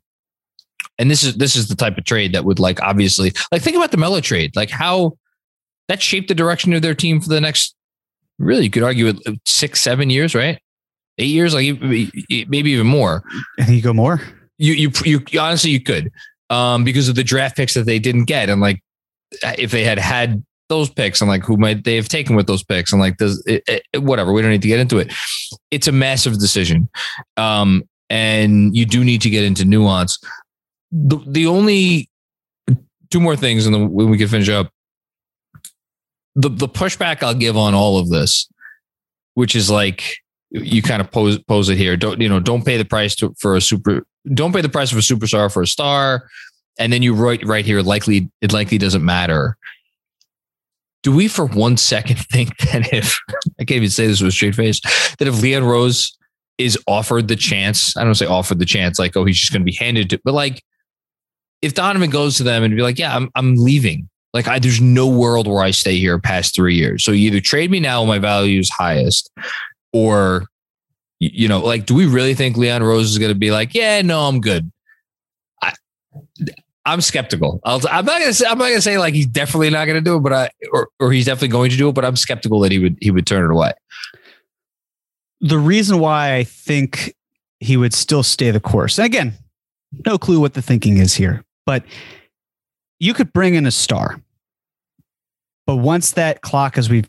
[0.97, 3.77] And this is this is the type of trade that would like obviously like think
[3.77, 5.17] about the Melo trade, like how
[5.87, 7.75] that shaped the direction of their team for the next
[8.39, 9.13] really you could argue
[9.45, 10.59] six seven years right
[11.17, 13.21] eight years like maybe even more
[13.59, 14.21] and you go more.
[14.57, 16.09] you you you honestly you could
[16.49, 18.81] um because of the draft picks that they didn't get and like
[19.57, 22.63] if they had had those picks and like who might they have taken with those
[22.63, 25.11] picks and like does it, it, whatever we don't need to get into it
[25.71, 26.87] it's a massive decision
[27.37, 30.19] um and you do need to get into nuance
[30.91, 32.09] the the only
[33.09, 34.71] two more things and then we can finish up
[36.39, 38.49] the the pushback I'll give on all of this,
[39.33, 40.17] which is like
[40.51, 41.97] you kind of pose pose it here.
[41.97, 42.39] Don't you know?
[42.39, 44.05] Don't pay the price to, for a super.
[44.33, 46.29] Don't pay the price of a superstar for a star,
[46.77, 47.81] and then you write right here.
[47.81, 49.57] Likely, it likely doesn't matter.
[51.03, 53.17] Do we for one second think that if
[53.59, 54.81] I can't even say this with a straight face
[55.17, 56.17] that if Leon Rose
[56.57, 59.61] is offered the chance, I don't say offered the chance like oh he's just going
[59.61, 60.61] to be handed to, but like
[61.61, 64.81] if Donovan goes to them and be like yeah I'm I'm leaving like I, there's
[64.81, 67.03] no world where I stay here past three years.
[67.03, 69.31] So you either trade me now when my value is highest,
[69.91, 70.45] or
[71.19, 74.01] you know, like, do we really think Leon Rose is going to be like, yeah,
[74.01, 74.71] no, I'm good.
[76.85, 77.59] I, I'm skeptical.
[77.63, 80.15] I'll, I'm not gonna say I'm not gonna say like he's definitely not gonna do
[80.17, 82.71] it, but I or or he's definitely going to do it, but I'm skeptical that
[82.71, 83.73] he would he would turn it away.
[85.41, 87.15] The reason why I think
[87.59, 89.33] he would still stay the course, and again,
[90.05, 91.83] no clue what the thinking is here, but
[92.99, 94.21] you could bring in a star.
[95.65, 97.07] But once that clock, as we've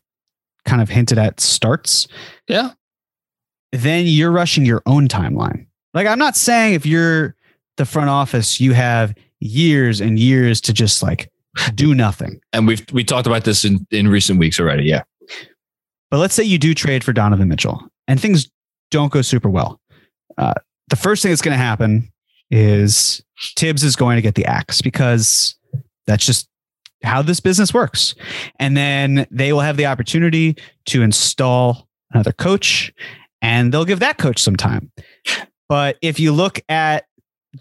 [0.64, 2.06] kind of hinted at, starts,
[2.46, 2.72] Yeah.
[3.72, 5.66] then you're rushing your own timeline.
[5.94, 7.34] Like, I'm not saying if you're
[7.78, 11.30] the front office, you have years and years to just like
[11.74, 12.40] do nothing.
[12.52, 14.84] And we've we talked about this in, in recent weeks already.
[14.84, 15.02] Yeah.
[16.10, 18.50] But let's say you do trade for Donovan Mitchell and things
[18.90, 19.80] don't go super well.
[20.36, 20.54] Uh,
[20.88, 22.10] the first thing that's going to happen
[22.50, 23.22] is
[23.56, 25.54] Thibs is going to get the axe because
[26.06, 26.48] that's just
[27.04, 28.14] how this business works.
[28.58, 32.92] And then they will have the opportunity to install another coach
[33.40, 34.90] and they'll give that coach some time.
[35.68, 37.06] But if you look at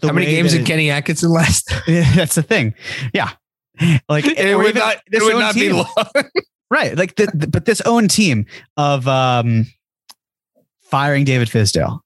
[0.02, 1.72] How many games that- did Kenny Atkinson last?
[1.86, 2.74] that's the thing.
[3.12, 3.30] Yeah.
[4.08, 5.86] Like it would not, it would own not be long.
[6.72, 6.96] Right.
[6.96, 9.66] Like the, the- but this own team of um
[10.82, 11.98] firing David Fizdale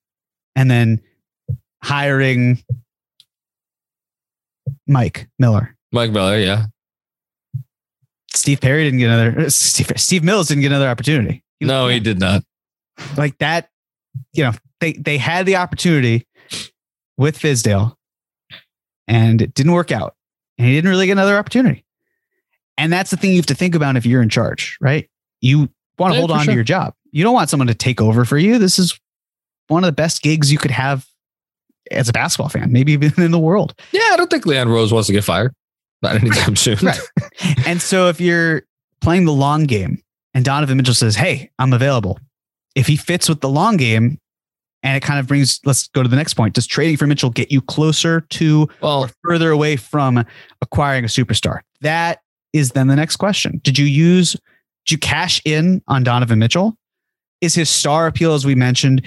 [0.56, 1.02] and then
[1.82, 2.62] hiring
[4.86, 5.76] Mike Miller.
[5.92, 6.66] Mike Miller, yeah.
[8.32, 11.42] Steve Perry didn't get another Steve, Steve Mills didn't get another opportunity.
[11.60, 12.42] He- No, he did not.
[13.16, 13.68] like that,
[14.32, 16.26] you know, they they had the opportunity
[17.16, 17.96] with Fizdale
[19.08, 20.14] and it didn't work out.
[20.58, 21.84] And he didn't really get another opportunity.
[22.78, 25.08] And that's the thing you have to think about if you're in charge, right?
[25.40, 26.52] You want to Yeah, hold on sure.
[26.52, 26.94] to your job.
[27.12, 28.58] You don't want someone to take over for you.
[28.58, 28.98] This is
[29.68, 31.06] one of the best gigs you could have
[31.90, 33.74] as a basketball fan, maybe even in the world.
[33.92, 35.54] Yeah, I don't think Leon Rose wants to get fired.
[36.02, 36.78] Not anytime soon.
[36.82, 36.98] Right.
[37.66, 38.62] and so if you're
[39.00, 40.02] playing the long game
[40.34, 42.18] and Donovan Mitchell says, Hey, I'm available.
[42.74, 44.18] If he fits with the long game,
[44.84, 46.54] and it kind of brings, let's go to the next point.
[46.54, 50.24] Does trading for Mitchell get you closer to Well, or further away from
[50.60, 51.60] acquiring a superstar?
[51.80, 52.20] That
[52.52, 53.60] is then the next question.
[53.64, 54.34] Did you use,
[54.84, 56.76] did you cash in on Donovan Mitchell?
[57.40, 59.02] Is his star appeal, as we mentioned,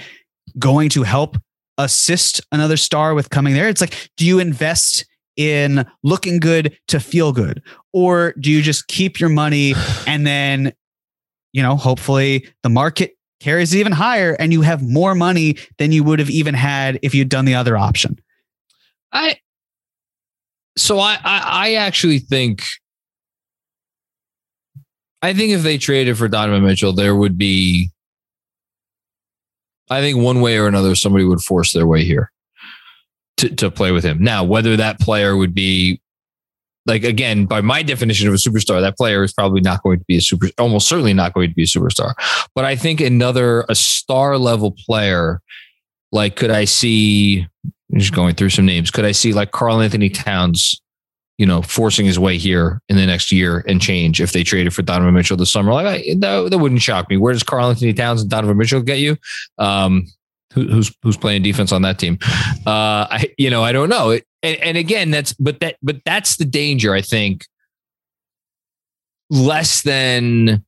[0.58, 1.36] going to help
[1.78, 3.68] assist another star with coming there?
[3.68, 7.62] It's like, do you invest in looking good to feel good?
[7.92, 9.74] Or do you just keep your money
[10.08, 10.72] and then,
[11.52, 16.04] you know, hopefully the market carries even higher and you have more money than you
[16.04, 18.18] would have even had if you'd done the other option?
[19.12, 19.38] I
[20.76, 22.64] so I, I I actually think
[25.22, 27.90] I think if they traded for Donovan Mitchell, there would be
[29.90, 32.30] I think one way or another somebody would force their way here
[33.38, 34.22] to, to play with him.
[34.22, 36.00] Now, whether that player would be
[36.88, 40.04] like again, by my definition of a superstar, that player is probably not going to
[40.06, 42.14] be a super almost certainly not going to be a superstar.
[42.54, 45.40] But I think another a star level player,
[46.10, 47.46] like could I see
[47.92, 48.90] I'm just going through some names.
[48.90, 50.80] Could I see like Karl-Anthony Towns,
[51.38, 54.74] you know, forcing his way here in the next year and change if they traded
[54.74, 55.72] for Donovan Mitchell this summer?
[55.72, 57.16] Like I, that, that wouldn't shock me.
[57.16, 59.16] Where does Karl-Anthony Towns and Donovan Mitchell get you?
[59.58, 60.06] Um,
[60.54, 62.18] who, who's who's playing defense on that team?
[62.66, 64.10] Uh, I you know I don't know.
[64.10, 66.94] It, and, and again, that's but that but that's the danger.
[66.94, 67.44] I think
[69.30, 70.64] less than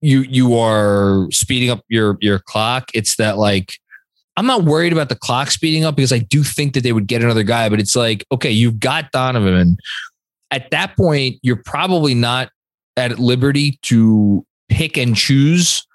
[0.00, 2.90] you you are speeding up your your clock.
[2.94, 3.74] It's that like
[4.36, 7.06] I'm not worried about the clock speeding up because I do think that they would
[7.06, 9.76] get another guy, but it's like, okay, you've got Donovan.
[10.50, 12.50] At that point, you're probably not
[12.96, 15.86] at liberty to pick and choose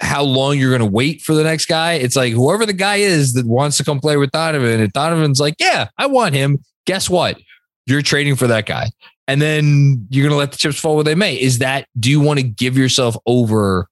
[0.00, 1.94] how long you're going to wait for the next guy.
[1.94, 5.40] It's like whoever the guy is that wants to come play with Donovan, and Donovan's
[5.40, 6.58] like, yeah, I want him.
[6.86, 7.38] Guess what?
[7.86, 8.90] You're trading for that guy.
[9.26, 11.40] And then you're going to let the chips fall where they may.
[11.40, 13.88] Is that, do you want to give yourself over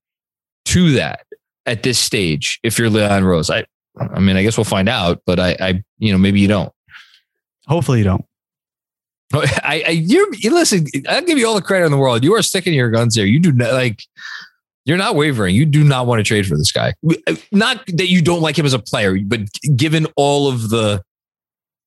[0.67, 1.21] to that?
[1.67, 3.51] at this stage if you're Leon Rose.
[3.51, 3.65] I
[3.99, 6.73] I mean, I guess we'll find out, but I I you know, maybe you don't.
[7.67, 8.25] Hopefully you don't.
[9.35, 12.25] I, I you you listen, I'll give you all the credit in the world.
[12.25, 13.27] You are sticking to your guns here.
[13.27, 14.03] You do not like
[14.85, 15.55] you're not wavering.
[15.55, 16.95] You do not want to trade for this guy.
[17.27, 19.41] Uh, not that you don't like him as a player, but
[19.77, 21.03] given all of the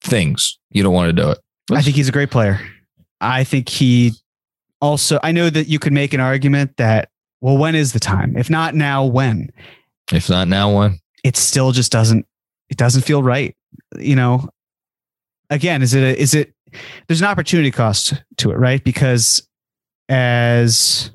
[0.02, 1.40] things, you don't want to do it.
[1.72, 2.60] I think he's a great player.
[3.22, 4.14] I think he
[4.82, 7.10] also I know that you could make an argument that
[7.42, 8.36] well, when is the time?
[8.38, 9.52] If not now, when?
[10.12, 11.00] If not now, when?
[11.24, 12.26] It still just doesn't.
[12.70, 13.56] It doesn't feel right.
[14.00, 14.50] You know.
[15.50, 16.02] Again, is it?
[16.02, 16.54] A, is it?
[17.08, 18.84] There's an opportunity cost to it, right?
[18.84, 19.48] Because
[20.10, 21.12] as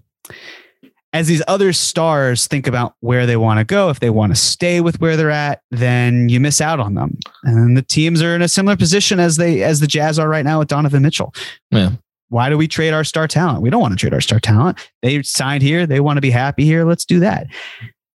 [1.12, 4.36] as these other stars think about where they want to go, if they want to
[4.40, 7.18] stay with where they're at, then you miss out on them.
[7.42, 10.44] And the teams are in a similar position as they as the Jazz are right
[10.44, 11.34] now with Donovan Mitchell.
[11.70, 11.90] Yeah.
[12.28, 13.60] Why do we trade our star talent?
[13.60, 14.78] We don't want to trade our star talent.
[15.02, 15.84] They signed here.
[15.84, 16.84] They want to be happy here.
[16.84, 17.48] Let's do that.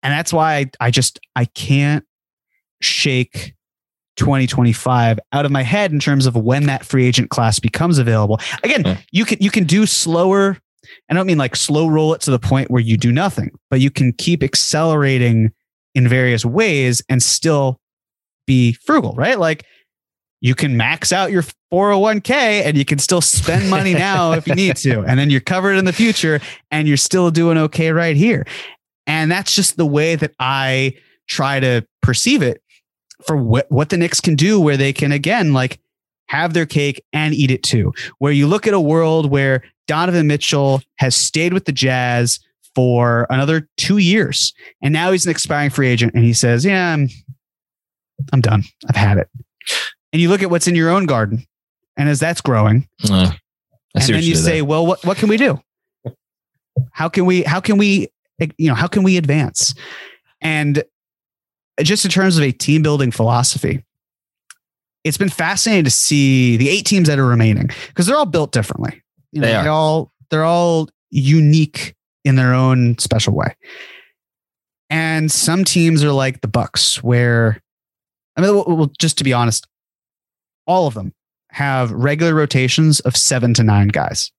[0.03, 2.05] And that's why I, I just I can't
[2.81, 3.55] shake
[4.17, 8.39] 2025 out of my head in terms of when that free agent class becomes available.
[8.63, 8.97] Again, Yeah.
[9.13, 10.59] you can you can do slower.
[11.09, 13.81] I don't mean like slow roll it to the point where you do nothing, but
[13.81, 15.53] you can keep accelerating
[15.95, 17.81] in various ways and still
[18.47, 19.39] be frugal, right?
[19.39, 19.65] Like
[20.41, 22.31] you can max out your 401k
[22.65, 25.01] and you can still spend money now if you need to.
[25.03, 28.47] And then you're covered in the future and you're still doing okay right here.
[29.07, 30.95] And that's just the way that I
[31.29, 32.63] try to perceive it
[33.27, 35.79] for what, what the Knicks can do, where they can, again, like
[36.29, 37.93] have their cake and eat it too.
[38.19, 42.39] Where you look at a world where Donovan Mitchell has stayed with the Jazz
[42.77, 46.93] for another two years and now he's an expiring free agent and he says, Yeah,
[46.93, 47.09] I'm,
[48.33, 48.63] I'm done.
[48.89, 49.29] I've had it.
[50.13, 51.45] And you look at what's in your own garden,
[51.97, 53.33] and as that's growing, Uh,
[53.95, 55.61] and then you say, well, what, what can we do?
[56.93, 58.07] How can we, how can we,
[58.59, 59.75] you know, how can we advance?
[60.41, 60.85] And
[61.81, 63.85] just in terms of a team building philosophy,
[65.03, 68.53] it's been fascinating to see the eight teams that are remaining because they're all built
[68.53, 69.03] differently.
[69.33, 69.63] You know, They are.
[69.63, 73.55] they're all, they're all unique in their own special way.
[74.89, 77.61] And some teams are like the Bucks, where
[78.37, 79.67] I mean, well, just to be honest,
[80.67, 81.13] all of them
[81.51, 84.31] have regular rotations of seven to nine guys.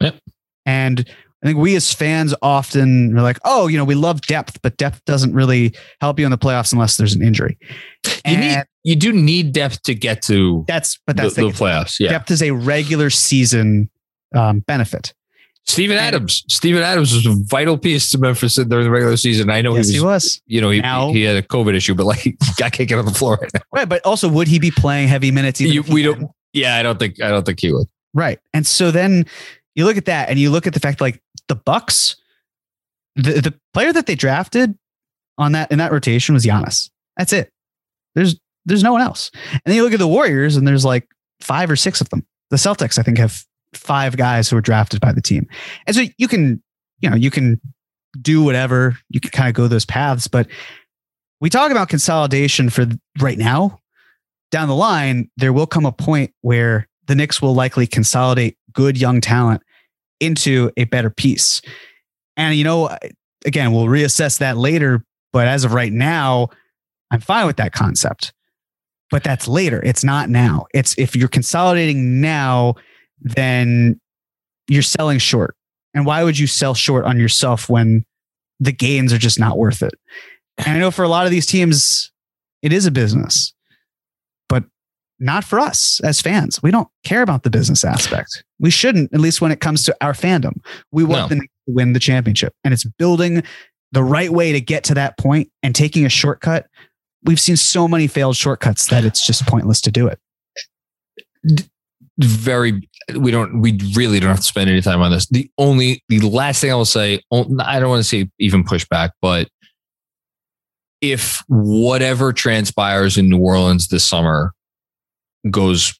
[0.00, 0.18] Yep.
[0.66, 1.08] And
[1.42, 4.76] I think we as fans often are like, oh, you know, we love depth, but
[4.76, 7.56] depth doesn't really help you in the playoffs unless there's an injury.
[8.04, 11.42] you And need you do need depth to get to that's, but the, that's the
[11.42, 12.00] the, playoffs.
[12.00, 12.10] Yeah.
[12.10, 13.88] depth is a regular season
[14.34, 15.14] um, benefit.
[15.66, 16.44] Steven And- Adams.
[16.48, 19.50] Steven Adams was a vital piece to Memphis during the regular season.
[19.50, 20.42] I know yes, he he was, was.
[20.46, 23.04] you know, he, Now- he had a COVID issue, but like, I can't get on
[23.04, 23.60] the floor right now.
[23.72, 23.88] Right.
[23.88, 25.60] But also, would he be playing heavy minutes?
[25.60, 27.86] even You- we don't, yeah, I don't think, I don't think he would.
[28.14, 28.38] Right.
[28.54, 29.26] And so then
[29.74, 32.16] you look at that and you look at the fact like the Bucks,
[33.16, 34.76] the, the player that they drafted
[35.36, 36.88] on that in that rotation was Giannis.
[37.16, 37.52] That's it.
[38.14, 39.30] There's there's no one else.
[39.52, 41.06] And then you look at the Warriors, and there's like
[41.40, 42.26] five or six of them.
[42.50, 43.44] The Celtics, I think, have
[43.74, 45.46] five guys who were drafted by the team.
[45.86, 46.62] And so you can,
[47.00, 47.60] you know, you can
[48.20, 48.98] do whatever.
[49.10, 50.46] You can kind of go those paths, but
[51.40, 52.86] we talk about consolidation for
[53.20, 53.78] right now.
[54.50, 58.98] Down the line, there will come a point where the Knicks will likely consolidate good
[58.98, 59.62] young talent
[60.20, 61.62] into a better piece.
[62.36, 62.96] And, you know,
[63.44, 65.04] again, we'll reassess that later.
[65.32, 66.48] But as of right now,
[67.10, 68.32] I'm fine with that concept.
[69.10, 69.82] But that's later.
[69.84, 70.66] It's not now.
[70.74, 72.74] It's if you're consolidating now,
[73.20, 74.00] then
[74.68, 75.54] you're selling short.
[75.94, 78.04] And why would you sell short on yourself when
[78.60, 79.94] the gains are just not worth it?
[80.58, 82.12] And I know for a lot of these teams,
[82.62, 83.54] it is a business,
[84.48, 84.64] but
[85.18, 86.62] not for us as fans.
[86.62, 88.44] We don't care about the business aspect.
[88.58, 90.54] We shouldn't, at least when it comes to our fandom.
[90.92, 91.28] We want No.
[91.28, 92.52] them to win the championship.
[92.64, 93.42] And it's building
[93.92, 96.66] the right way to get to that point and taking a shortcut.
[97.24, 100.20] We've seen so many failed shortcuts that it's just pointless to do it.
[102.18, 105.26] very we don't we really don't have to spend any time on this.
[105.28, 109.10] The only the last thing i will say i don't want to say even pushback
[109.22, 109.48] but
[111.00, 114.52] if whatever transpires in new orleans this summer
[115.50, 115.98] goes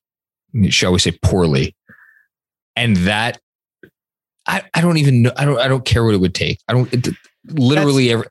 [0.68, 1.74] shall we say poorly
[2.76, 3.38] and that
[4.46, 6.60] i, I don't even know i don't i don't care what it would take.
[6.68, 7.08] I don't it,
[7.50, 8.26] literally every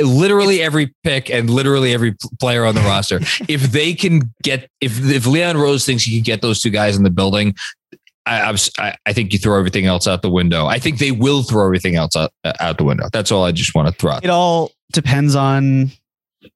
[0.00, 3.20] literally every pick and literally every player on the roster.
[3.48, 6.96] If they can get if if Leon Rose thinks he can get those two guys
[6.96, 7.54] in the building,
[8.30, 10.66] I I, I think you throw everything else out the window.
[10.66, 13.08] I think they will throw everything else out, out the window.
[13.12, 14.12] That's all I just want to throw.
[14.12, 14.24] Out.
[14.24, 15.90] It all depends on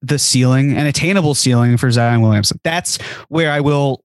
[0.01, 2.59] the ceiling and attainable ceiling for Zion Williamson.
[2.63, 2.99] That's
[3.29, 4.03] where I will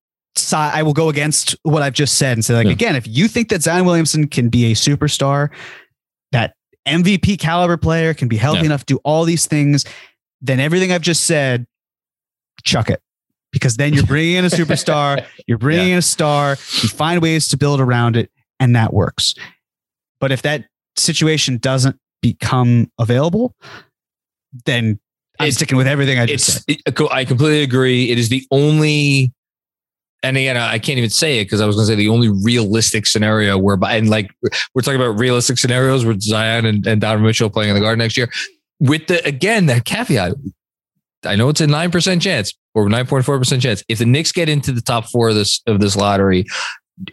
[0.53, 2.73] I will go against what I've just said and say like Yeah.
[2.73, 5.51] again, if you think that Zion Williamson can be a superstar,
[6.33, 6.55] that
[6.87, 8.66] MVP caliber player can be healthy Yeah.
[8.66, 9.85] enough to do all these things,
[10.41, 11.66] then everything I've just said,
[12.64, 13.03] chuck it.
[13.53, 16.51] Because then you're bringing in a superstar, you're bringing in a star,
[16.82, 18.30] you find ways to build around it,
[18.61, 19.34] and that works.
[20.20, 23.55] But if that situation doesn't become available,
[24.66, 25.01] then
[25.38, 26.78] I'm It's- sticking with everything I just said.
[26.86, 28.11] It- I completely agree.
[28.11, 29.32] It is the only.
[30.22, 32.28] And again, I can't even say it because I was going to say the only
[32.28, 34.30] realistic scenario whereby, and like
[34.74, 38.01] we're talking about realistic scenarios with Zion and, and Donovan Mitchell playing in the Garden
[38.01, 38.30] next year.
[38.80, 40.34] With the again that caveat,
[41.24, 43.83] I know it's a nine percent chance or nine point four percent chance.
[43.89, 46.47] If the Knicks get into the top four of this of this lottery,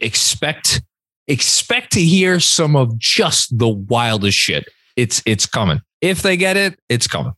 [0.01, 0.81] expect
[1.27, 4.65] expect to hear some of just the wildest shit.
[4.95, 5.81] It's it's coming.
[6.01, 7.33] If they get it, it's coming.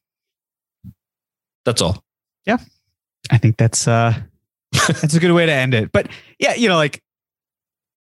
[1.65, 2.03] That's all.
[2.45, 2.57] Yeah.
[3.29, 4.13] I think that's uh
[4.71, 5.91] that's a good way to end it.
[5.91, 6.09] But
[6.39, 7.01] yeah, you know, like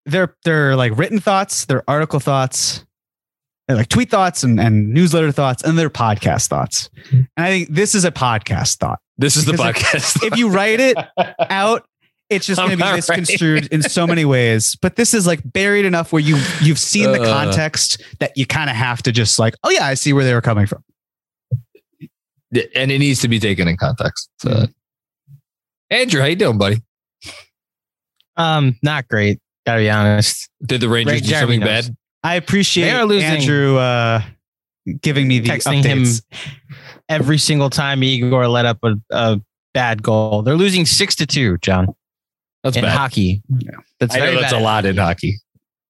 [0.07, 2.85] they're they're like written thoughts, they're article thoughts,
[3.67, 6.89] they're like tweet thoughts and, and newsletter thoughts, and they're podcast thoughts.
[7.13, 9.01] And I think this is a podcast thought.
[9.19, 10.25] This is the Because podcast.
[10.27, 10.97] If you write it
[11.51, 11.87] out,
[12.31, 14.77] it's just going to be not misconstrued in so many ways.
[14.81, 17.27] But this is like buried enough where you you've seen the Uh.
[17.27, 20.35] context that you kind of have to just like, oh yeah, I see where they
[20.35, 20.85] were coming from.
[22.75, 24.31] and it needs to be taken in context.
[24.41, 24.73] So, Mhm.
[25.91, 26.83] Andrew, how you doing, buddy?
[28.37, 29.39] Um, not great.
[29.67, 30.49] Gotta be honest.
[30.65, 31.87] Did the Rangers Ray do Jeremy something knows.
[31.89, 31.97] bad?
[32.23, 34.23] I appreciate They are losing- Andrew uh,
[35.03, 36.23] giving me the Texting him updates.
[37.09, 39.41] Every single time Igor let up a, a
[39.75, 41.57] bad goal, they're losing six to two.
[41.59, 41.89] John
[42.63, 42.97] That's in bad.
[42.97, 43.43] hockey.
[44.01, 44.61] That's I know that's bad.
[44.61, 45.39] a lot in hockey.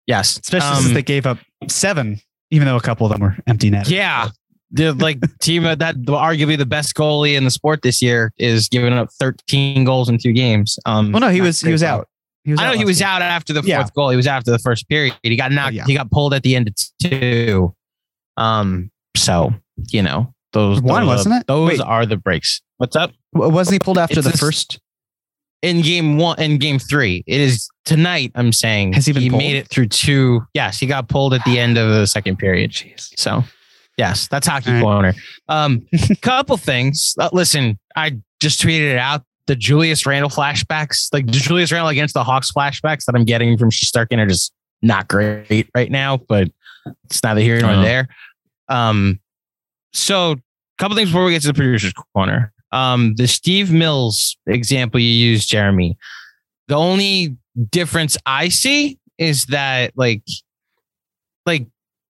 [0.07, 1.39] Yes, especially Um, since they gave up
[1.69, 3.89] seven, even though a couple of them were empty net.
[3.89, 4.29] Yeah.
[4.73, 8.93] The like team that arguably the best goalie in the sport this year is giving
[8.93, 10.77] up 13 goals in two games.
[10.85, 12.09] Um, Well, no, he was he was out.
[12.43, 13.07] He was I know he was week.
[13.07, 13.87] out after the fourth Yeah.
[13.95, 14.11] goal.
[14.11, 15.14] He was after the first period.
[15.23, 15.75] He got knocked.
[15.75, 15.85] yeah.
[15.87, 17.75] He got pulled at the end of two.
[18.37, 18.91] Um.
[19.17, 19.55] So
[19.93, 21.47] you know those One, those, wasn't it?
[21.47, 21.80] Those Wait.
[21.80, 22.61] are the breaks.
[22.78, 23.12] What's up?
[23.32, 24.80] Wasn't he pulled after It's the this- first?
[25.62, 27.24] in game one in game three.
[27.26, 28.30] It is tonight.
[28.34, 29.42] I'm saying Has he been pulled?
[29.42, 30.42] made it through two.
[30.55, 32.72] Yes, he got pulled at the end of the second period.
[32.97, 33.42] So
[33.97, 34.82] yes, that's hockey All right.
[34.82, 35.14] corner.
[35.49, 35.86] Um,
[36.22, 37.14] couple things.
[37.18, 39.22] Uh, listen, I just tweeted it out.
[39.47, 43.57] The Julius Randle flashbacks, like the Julius Randle against the Hawks flashbacks that I'm getting
[43.57, 46.49] from Shesterkin are just not great right now, but
[47.05, 47.82] it's neither here nor Uh-huh.
[47.82, 48.09] there.
[48.68, 49.20] Um,
[49.97, 50.36] so a
[50.78, 52.53] couple things before we get to the producers corner.
[52.72, 55.97] Um, the Steve Mills example you used, Jeremy.
[56.68, 57.36] The only
[57.70, 60.22] difference I see is that like,
[61.47, 61.66] like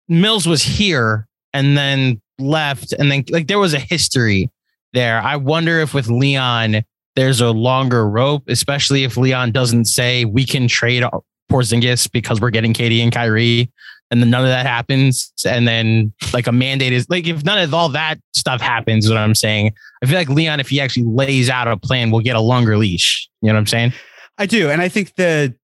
[0.09, 4.51] Mills was here and then left, and then like there was a history
[4.93, 5.20] there.
[5.20, 6.82] I wonder if with Leon
[7.16, 11.03] there's a longer rope, especially if Leon doesn't say we can trade
[11.51, 13.70] Porzingis because we're getting KD and Kyrie.
[14.11, 17.59] And then none of that happens, and then like a mandate is like if none
[17.59, 19.73] of all that stuff happens, is what I'm saying.
[20.03, 22.77] I feel like Leon, if he actually lays out a plan, will get a longer
[22.77, 23.29] leash.
[23.43, 23.93] You know what I'm saying?
[24.39, 25.55] I do, and I think the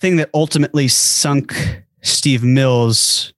[0.00, 3.32] thing that ultimately sunk Steve Mills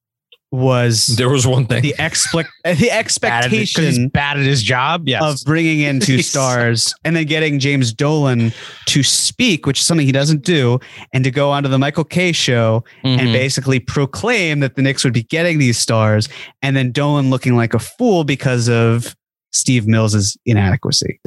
[0.53, 1.82] was There was one thing.
[1.82, 5.09] the expect the Bad at expectation he's bad at his job.
[5.09, 5.22] Yes.
[5.22, 8.53] of bringing in two stars and then getting James Dolan
[8.86, 10.78] to speak, which is something he doesn't do,
[11.12, 13.32] and to go onto the Michael Kay show and Mhm.
[13.32, 16.28] basically proclaim that the Knicks would be getting these stars,
[16.61, 19.16] and then Dolan looking like a fool because of
[19.53, 21.18] Steve Mills's inadequacy.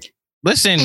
[0.44, 0.80] listen,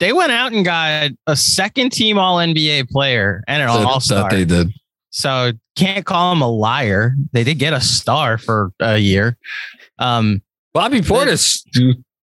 [0.00, 4.28] they went out and got a second team All NBA player and an All Star.
[4.28, 4.72] that they did.
[5.10, 7.14] So can't call him a liar.
[7.32, 9.36] They did get a star for a year.
[9.98, 10.42] Um,
[10.74, 11.62] Bobby Portis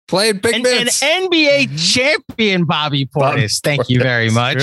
[0.07, 1.01] played big and, minutes.
[1.01, 3.59] an NBA champion, Bobby Portis.
[3.61, 4.61] Thank you very much.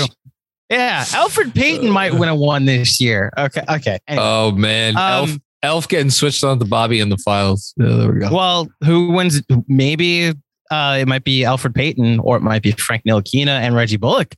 [0.70, 3.30] Yeah, Elfrid Payton might win a one this year.
[3.36, 3.98] Okay, okay.
[4.08, 4.24] Anyway.
[4.26, 7.74] oh man, Elf, Um, Elf getting switched on to Bobby in the files.
[7.76, 8.34] Yeah, there we go.
[8.34, 9.42] Well, who wins?
[9.68, 10.32] Maybe
[10.70, 14.34] uh, it might be Elfrid Payton, or it might be Frank Ntilikina and Reggie Bullock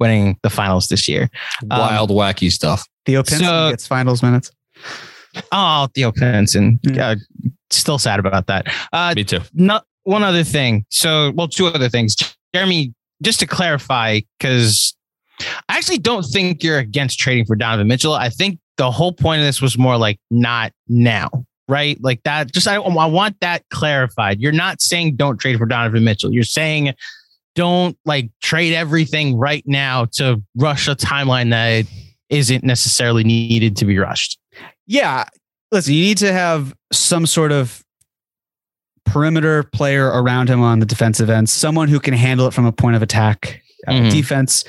[0.00, 1.30] winning the finals this year.
[1.70, 2.84] um, Wild, wacky stuff.
[3.06, 4.50] Theo Pinson So- gets finals minutes.
[5.52, 6.78] Oh, Theo Pinson.
[6.82, 7.08] Yeah.
[7.10, 7.16] Uh,
[7.70, 8.66] still sad about that.
[8.92, 9.40] Uh, Me too.
[9.52, 10.84] not one other thing.
[10.90, 12.16] So, well, two other things.
[12.54, 14.94] Jeremy, just to clarify, because
[15.68, 18.14] I actually don't think you're against trading for Donovan Mitchell.
[18.14, 21.28] I think the whole point of this was more like not now,
[21.68, 21.98] right?
[22.02, 22.52] Like that.
[22.52, 24.40] Just I, I want that clarified.
[24.40, 26.32] You're not saying don't trade for Donovan Mitchell.
[26.32, 26.94] You're saying
[27.54, 31.86] don't like trade everything right now to rush a timeline that
[32.30, 34.38] isn't necessarily needed to be rushed.
[34.86, 35.24] Yeah.
[35.72, 37.82] Listen, you need to have some sort of
[39.04, 42.72] perimeter player around him on the defensive end, someone who can handle it from a
[42.72, 44.10] point of attack uh, Mhm.
[44.10, 44.64] defense.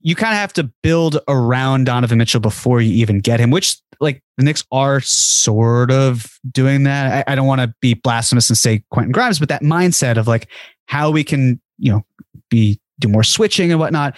[0.00, 3.76] You kind of have to build around Donovan Mitchell before you even get him, which
[4.00, 7.26] like the Knicks are sort of doing that.
[7.28, 10.28] I, I don't want to be blasphemous and say Quentin Grimes, but that mindset of
[10.28, 10.48] like
[10.86, 12.04] how we can, you know,
[12.50, 14.16] be do more switching and whatnot.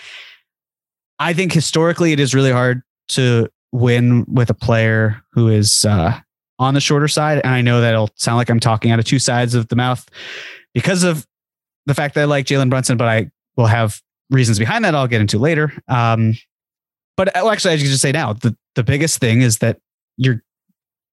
[1.20, 6.18] I think historically it is really hard to win with a player who is uh,
[6.58, 7.40] on the shorter side.
[7.44, 9.76] And I know that it'll sound like I'm talking out of two sides of the
[9.76, 10.08] mouth
[10.74, 11.26] because of
[11.86, 14.00] the fact that I like Jalen Brunson, but I will have
[14.30, 15.72] reasons behind that I'll get into later.
[15.88, 16.34] Um,
[17.16, 19.78] but uh, well, actually, I should just say now the, the biggest thing is that
[20.16, 20.42] you're,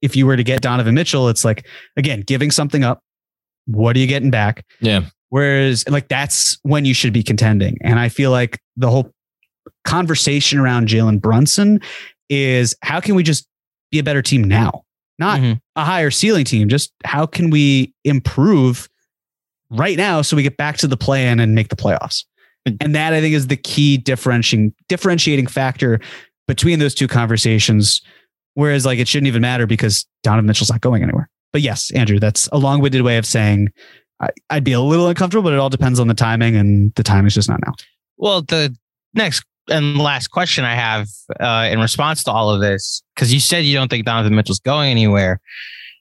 [0.02, 3.02] if you were to get Donovan Mitchell, it's like, again, giving something up.
[3.66, 4.64] What are you getting back?
[4.80, 5.06] Yeah.
[5.30, 7.78] Whereas, like, that's when you should be contending.
[7.82, 9.12] And I feel like the whole
[9.86, 11.80] conversation around Jalen Brunson
[12.30, 13.48] is how can we just
[13.92, 14.84] be a better team now?
[15.20, 15.60] Not Mhm.
[15.76, 16.70] a higher ceiling team.
[16.70, 18.88] Just how can we improve
[19.70, 22.24] right now so we get back to the plan and make the playoffs?
[22.82, 26.00] And that I think is the key differentiating differentiating factor
[26.48, 28.02] between those two conversations.
[28.56, 31.30] Whereas like it shouldn't even matter because Donovan Mitchell's not going anywhere.
[31.54, 33.70] But yes, Andrew, that's a long-winded way of saying
[34.20, 37.04] I, I'd be a little uncomfortable, but it all depends on the timing, and the
[37.04, 37.74] time is just not now.
[38.18, 38.76] Well, the
[39.14, 41.08] next and last question I have
[41.40, 44.60] uh, in response to all of this, because you said you don't think Donovan Mitchell's
[44.60, 45.40] going anywhere.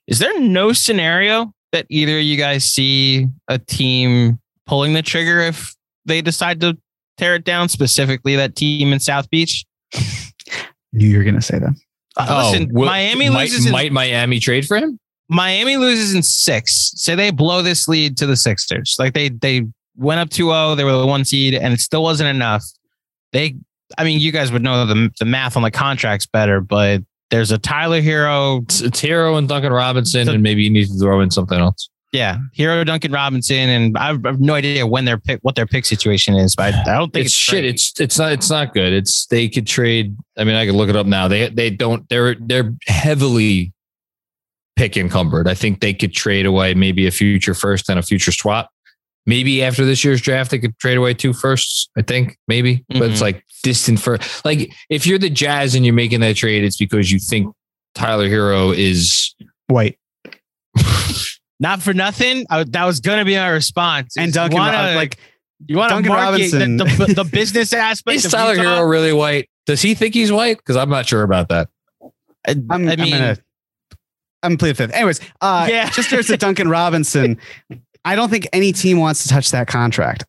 [0.07, 5.41] Is there no scenario that either of you guys see a team pulling the trigger
[5.41, 6.79] if they decide to
[7.17, 9.65] tear it down, specifically that team in South Beach?
[9.95, 10.03] Knew
[11.09, 11.75] you were going to say that.
[12.17, 13.67] Uh, listen, will- Miami might, loses.
[13.67, 14.99] In, Might Miami trade for him?
[15.29, 16.93] Miami loses in six.
[16.95, 18.97] Say they blow this lead to the Sixers.
[18.99, 19.65] Like they they
[19.97, 22.63] went up 2-0, they were the one seed, and it still wasn't enough.
[23.37, 23.57] They
[23.99, 27.51] I mean, you guys would know the the math on the contracts better, but there's
[27.51, 30.99] a Tyler Herro, It's, it's Herro and Duncan Robinson, So- and maybe you need to
[30.99, 31.89] throw in something else.
[32.13, 35.85] yeah, Herro Duncan Robinson, and I have no idea when their pick what their pick
[35.85, 37.65] situation is, but I, I don't think It's, it's, shit.
[37.65, 38.93] It's it's not it's not good.
[38.95, 40.17] It's they could trade.
[40.39, 41.29] I mean, I could look it up now.
[41.29, 42.09] They they don't.
[42.09, 43.73] They're they're heavily
[44.77, 45.49] pick encumbered.
[45.49, 48.71] I think they could trade away maybe a future first and a future swap.
[49.27, 51.89] Maybe after this year's draft, they could trade away two firsts.
[51.99, 53.23] I think maybe, but it's Mhm.
[53.23, 57.11] like distant for like if you're the Jazz and you're making that trade, it's because
[57.11, 57.53] you think
[57.95, 59.35] Tyler Herro is
[59.69, 59.99] White
[61.61, 62.45] not for nothing.
[62.51, 64.17] I, that was going to be my response.
[64.17, 65.17] and Duncan, you wanna, Rob- like
[65.67, 68.17] you want to Duncan market the, the, the business aspect.
[68.19, 68.63] is of Tyler Utah?
[68.81, 69.49] Herro really white?
[69.67, 70.59] Does he think he's white?
[70.59, 71.69] Because I'm not sure about that.
[72.47, 73.37] I, I'm, I I'm mean, gonna,
[74.43, 74.93] I'm plead fifth.
[74.93, 75.91] Anyways, uh, Yeah.
[75.91, 77.39] just there's a Duncan Robinson.
[78.07, 80.25] I don't think any team wants to touch that contract.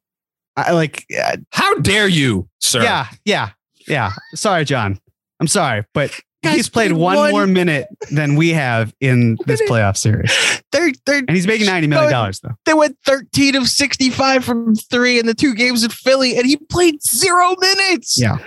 [0.56, 2.82] I like, uh, How dare you, sir?
[2.84, 3.52] yeah, yeah,
[3.88, 4.12] yeah.
[4.34, 5.00] Sorry, John.
[5.40, 6.10] I'm sorry, but
[6.42, 10.32] he's played played one, one- more minute than we have in this playoff series,
[10.72, 12.56] they're they're and he's making ninety million dollars though.
[12.66, 16.58] they went 13 of 65 from three in the two games in Philly, and he
[16.58, 18.20] played zero minutes.
[18.20, 18.38] Yeah.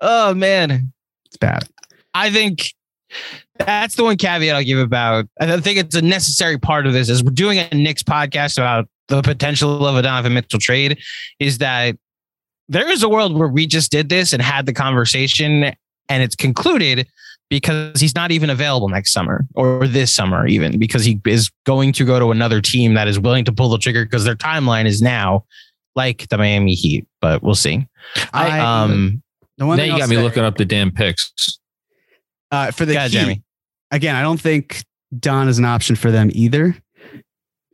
[0.00, 0.92] Oh man.
[1.26, 1.68] It's bad.
[2.14, 2.72] I think
[3.58, 5.26] That's the one caveat I'll give about.
[5.38, 7.08] And I think it's a necessary part of this.
[7.08, 10.98] Is we're doing a Knicks podcast about the potential of a Donovan Mitchell trade.
[11.38, 11.96] Is that
[12.68, 15.64] there is a world where we just did this and had the conversation,
[16.08, 17.06] and it's concluded
[17.50, 21.92] because he's not even available next summer or this summer, even because he is going
[21.92, 24.86] to go to another team that is willing to pull the trigger because their timeline
[24.86, 25.44] is now
[25.94, 27.06] like the Miami Heat.
[27.20, 27.86] But we'll see.
[28.32, 29.22] I, Um,
[29.58, 31.60] the one now thing you I'll got me say, looking up the damn picks.
[32.52, 33.42] Uh, for the Heat, Jeremy.
[33.90, 34.84] again, I don't think
[35.18, 36.76] Don is an option for them either.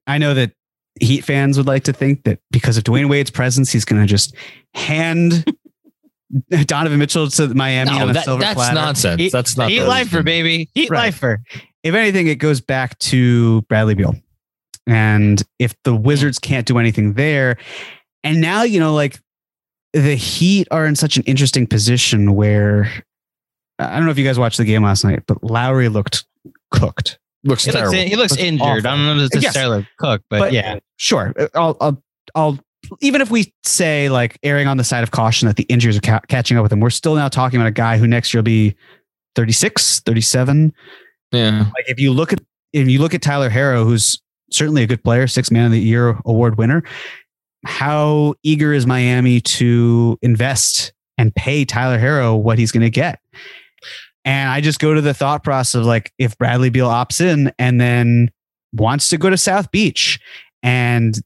[0.07, 0.53] I know that
[1.01, 4.07] Heat fans would like to think that because of Dwyane Wade's presence, he's going to
[4.09, 4.35] just
[4.75, 5.45] hand
[6.67, 8.75] Donovan Mitchell to Miami on a that, silver that's platter.
[8.75, 9.21] nonsense.
[9.21, 10.71] Heat- that's not Heat lifer, baby.
[10.75, 11.07] Heat Right.
[11.07, 11.43] lifer.
[11.83, 14.15] If anything, it goes back to Bradley Beal.
[14.87, 17.57] And if the Wizards can't do anything there,
[18.25, 19.19] and now, you know, like
[19.93, 22.91] the Heat are in such an interesting position where
[23.79, 26.25] I don't know if you guys watched the game last night, but Lowry looked
[26.71, 27.19] cooked.
[27.45, 28.09] Looks He looks, terrible.
[28.11, 28.85] he looks Looks injured.
[28.87, 29.43] I don't know if Yes.
[29.45, 30.79] necessarily cook, but, yeah.
[30.97, 31.33] sure.
[31.55, 32.03] I'll, I'll,
[32.35, 32.59] I'll,
[33.01, 36.01] even if we say like erring on the side of caution that the injuries are
[36.01, 38.39] ca- catching up with him, we're still now talking about a guy who next year
[38.41, 38.75] will be
[39.37, 40.73] 36, 37.
[41.33, 41.59] yeah.
[41.77, 42.41] Like if you look at,
[42.73, 44.21] if you look at Tyler Harrow, who's
[44.51, 46.83] certainly a good player, six man of the year award winner,
[47.65, 53.21] how eager is Miami to invest and pay Tyler Harrow what he's going to get?
[54.29, 57.51] And I just go to the thought process of like, if Bradley Beal opts in
[57.59, 58.31] and then
[58.75, 60.21] wants to go to South Beach
[60.63, 61.19] and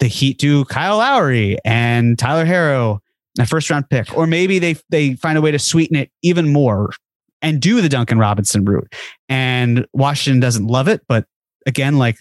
[0.00, 3.02] the Heat do Kyle Lowry and Tyler Harrow,
[3.38, 6.50] a first round pick, or maybe they they find a way to sweeten it even
[6.50, 6.94] more
[7.42, 8.94] and do the Duncan Robinson route.
[9.28, 11.26] And Washington doesn't love it, but
[11.66, 12.16] again, like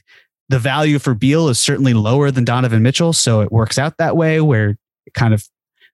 [0.50, 4.18] the value for Beal is certainly lower than Donovan Mitchell, so it works out that
[4.18, 4.72] way where
[5.06, 5.48] it kind of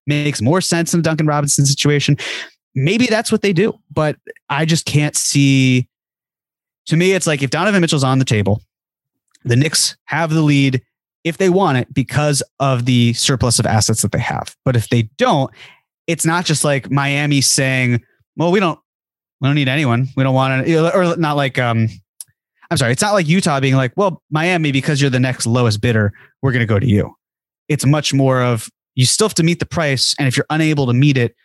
[0.08, 2.18] makes more sense in the Duncan Robinson situation.
[2.76, 4.18] Maybe that's what they do, but
[4.50, 5.88] I just can't see.
[6.88, 8.62] To me, it's like if Donovan Mitchell's on the table,
[9.46, 10.82] the Knicks have the lead
[11.24, 14.56] if they want it because of the surplus of assets that they have.
[14.66, 15.52] But if they don't,
[16.08, 18.02] it's not just like Miami saying,
[18.36, 18.80] "Well, we don't,
[19.40, 20.10] we don't need anyone.
[20.18, 21.88] We don't want to," or not like, um,
[22.70, 25.80] I'm sorry, it's not like Utah being like, "Well, Miami, because you're the next lowest
[25.80, 26.12] bidder,
[26.42, 27.16] we're going to go to you."
[27.70, 30.88] It's much more of you still have to meet the price, and if you're unable
[30.88, 31.36] to meet it,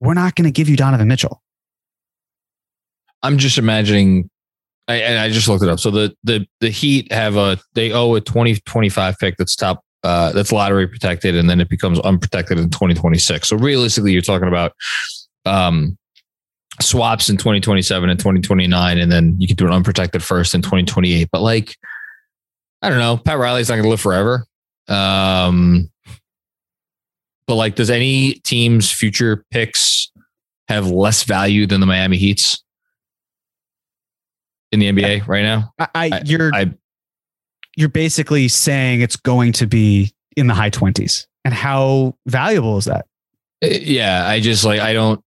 [0.00, 1.42] we're not going to give you Donovan Mitchell.
[3.22, 4.30] I'm just imagining.
[4.88, 5.78] I, and I just looked it up.
[5.78, 10.32] So the the the Heat have a they owe a 2025 pick that's top uh,
[10.32, 13.48] that's lottery protected, and then it becomes unprotected in 2026.
[13.48, 14.72] So realistically, you're talking about
[15.44, 15.98] um,
[16.80, 21.28] swaps in 2027 and 2029, and then you could do an unprotected first in 2028.
[21.30, 21.76] But like,
[22.82, 24.46] I don't know, Pat Riley's not going to live forever.
[24.88, 25.90] Um,
[27.50, 30.12] but like, does any team's future picks
[30.68, 32.62] have less value than the Miami Heat's?
[34.72, 35.72] in the NBA right now.
[35.80, 36.72] I, I I- you're I
[37.76, 41.26] you're basically saying it's going to be in the high 20s.
[41.44, 43.06] And how valuable is that?
[43.64, 45.20] Uh, yeah, I just like I don't.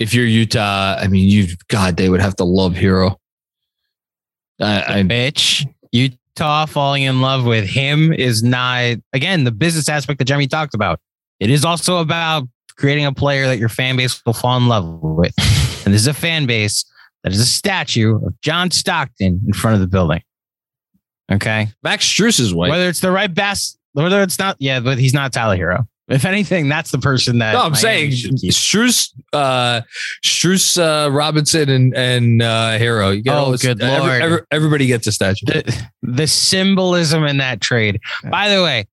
[0.00, 3.16] If you're Utah, I mean, you God, they would have to love Herro.
[4.60, 5.64] I, I bitch.
[5.92, 10.74] Utah falling in love with him is not again the business aspect that Jeremy talked
[10.74, 10.98] about.
[11.40, 14.86] It is also about creating a player that your fan base will fall in love
[15.02, 15.34] with.
[15.84, 16.84] And this is a fan base
[17.24, 20.22] that is a statue of John Stockton in front of the building.
[21.30, 21.68] Okay.
[21.82, 22.70] Max Strus is white.
[22.70, 25.86] Whether it's the right best, whether it's not, yeah, but he's not Tyler Herro.
[26.08, 28.36] If anything, that's the person that no, I'm Miami saying.
[28.50, 29.82] Strus, uh,
[30.24, 33.14] Strus, uh, Robinson, and and uh, Herro.
[33.14, 34.22] You get Oh, all this- good every- Lord.
[34.22, 35.44] every- everybody gets a statue.
[35.44, 38.00] the, the symbolism in that trade.
[38.30, 38.86] By the way,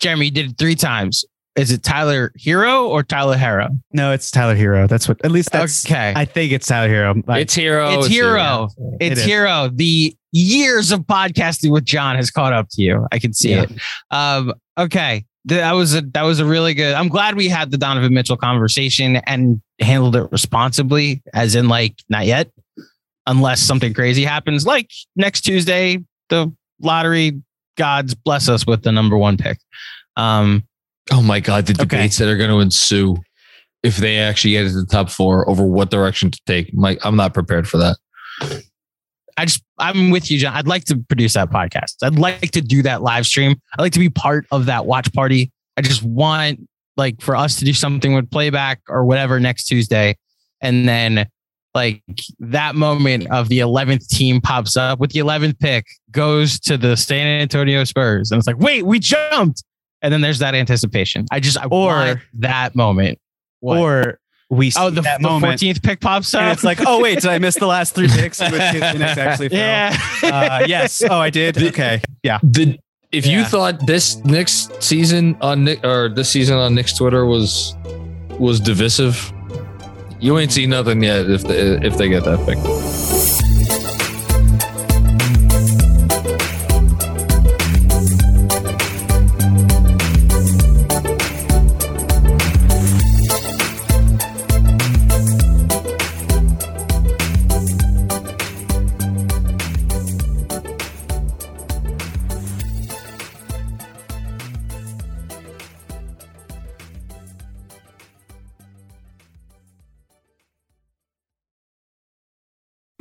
[0.00, 1.22] Jeremy, you did it three times.
[1.58, 3.68] Is it Tyler Hero or Tyler Hero?
[3.92, 4.86] No, it's Tyler Hero.
[4.86, 6.12] That's what, at least that's, okay.
[6.14, 7.14] I think it's Tyler Hero.
[7.28, 7.98] I- It's Hero.
[7.98, 8.68] it's Hero.
[9.00, 9.26] It It's is.
[9.26, 9.68] Hero.
[9.72, 13.06] The years of podcasting with John has caught up to you.
[13.12, 13.62] I can see Yeah.
[13.64, 13.72] it.
[14.10, 15.24] Um, okay.
[15.46, 16.94] That was a that was a really good.
[16.94, 21.94] I'm glad we had the Donovan Mitchell conversation and handled it responsibly, as in like
[22.10, 22.50] not yet,
[23.26, 24.66] unless something crazy happens.
[24.66, 26.52] Like next Tuesday, the
[26.82, 27.40] lottery
[27.78, 29.58] gods bless us with the number one pick.
[30.16, 30.64] Um,
[31.10, 31.84] Oh my God, the Okay.
[31.84, 33.16] debates that are going to ensue
[33.82, 36.70] if they actually get into the top four over what direction to take.
[36.76, 37.96] I'm I'm not prepared for that.
[39.36, 40.54] I just I'm with you, John.
[40.54, 41.94] I'd like to produce that podcast.
[42.02, 43.54] I'd like to do that live stream.
[43.78, 45.52] I'd like to be part of that watch party.
[45.76, 50.16] I just want like for us to do something with playback or whatever next Tuesday.
[50.60, 51.28] And then
[51.72, 52.02] like
[52.40, 56.96] that moment of the 11th team pops up with the 11th pick goes to the
[56.96, 58.32] San Antonio Spurs.
[58.32, 59.62] And it's like, wait, we jumped.
[60.02, 61.26] And then there's that anticipation.
[61.30, 63.18] I just I Or- want that moment.
[63.60, 63.78] What?
[63.78, 64.20] or
[64.50, 65.60] we see Oh, the, that the moment.
[65.60, 66.42] 14th pick pops up.
[66.42, 68.40] And it's like, oh wait, did I miss the last three picks?
[68.40, 69.58] Which case the Knicks actually fell.
[69.58, 69.98] yeah.
[70.22, 71.02] Uh, yes.
[71.10, 71.60] Oh, I did.
[71.60, 72.00] Okay.
[72.22, 72.38] Yeah.
[72.42, 72.78] The
[73.10, 77.74] if you thought this next season on Nick or this season on Knicks Twitter was
[78.38, 79.32] was divisive,
[80.20, 81.28] you ain't seen nothing yet.
[81.28, 82.58] If they, if they get that pick,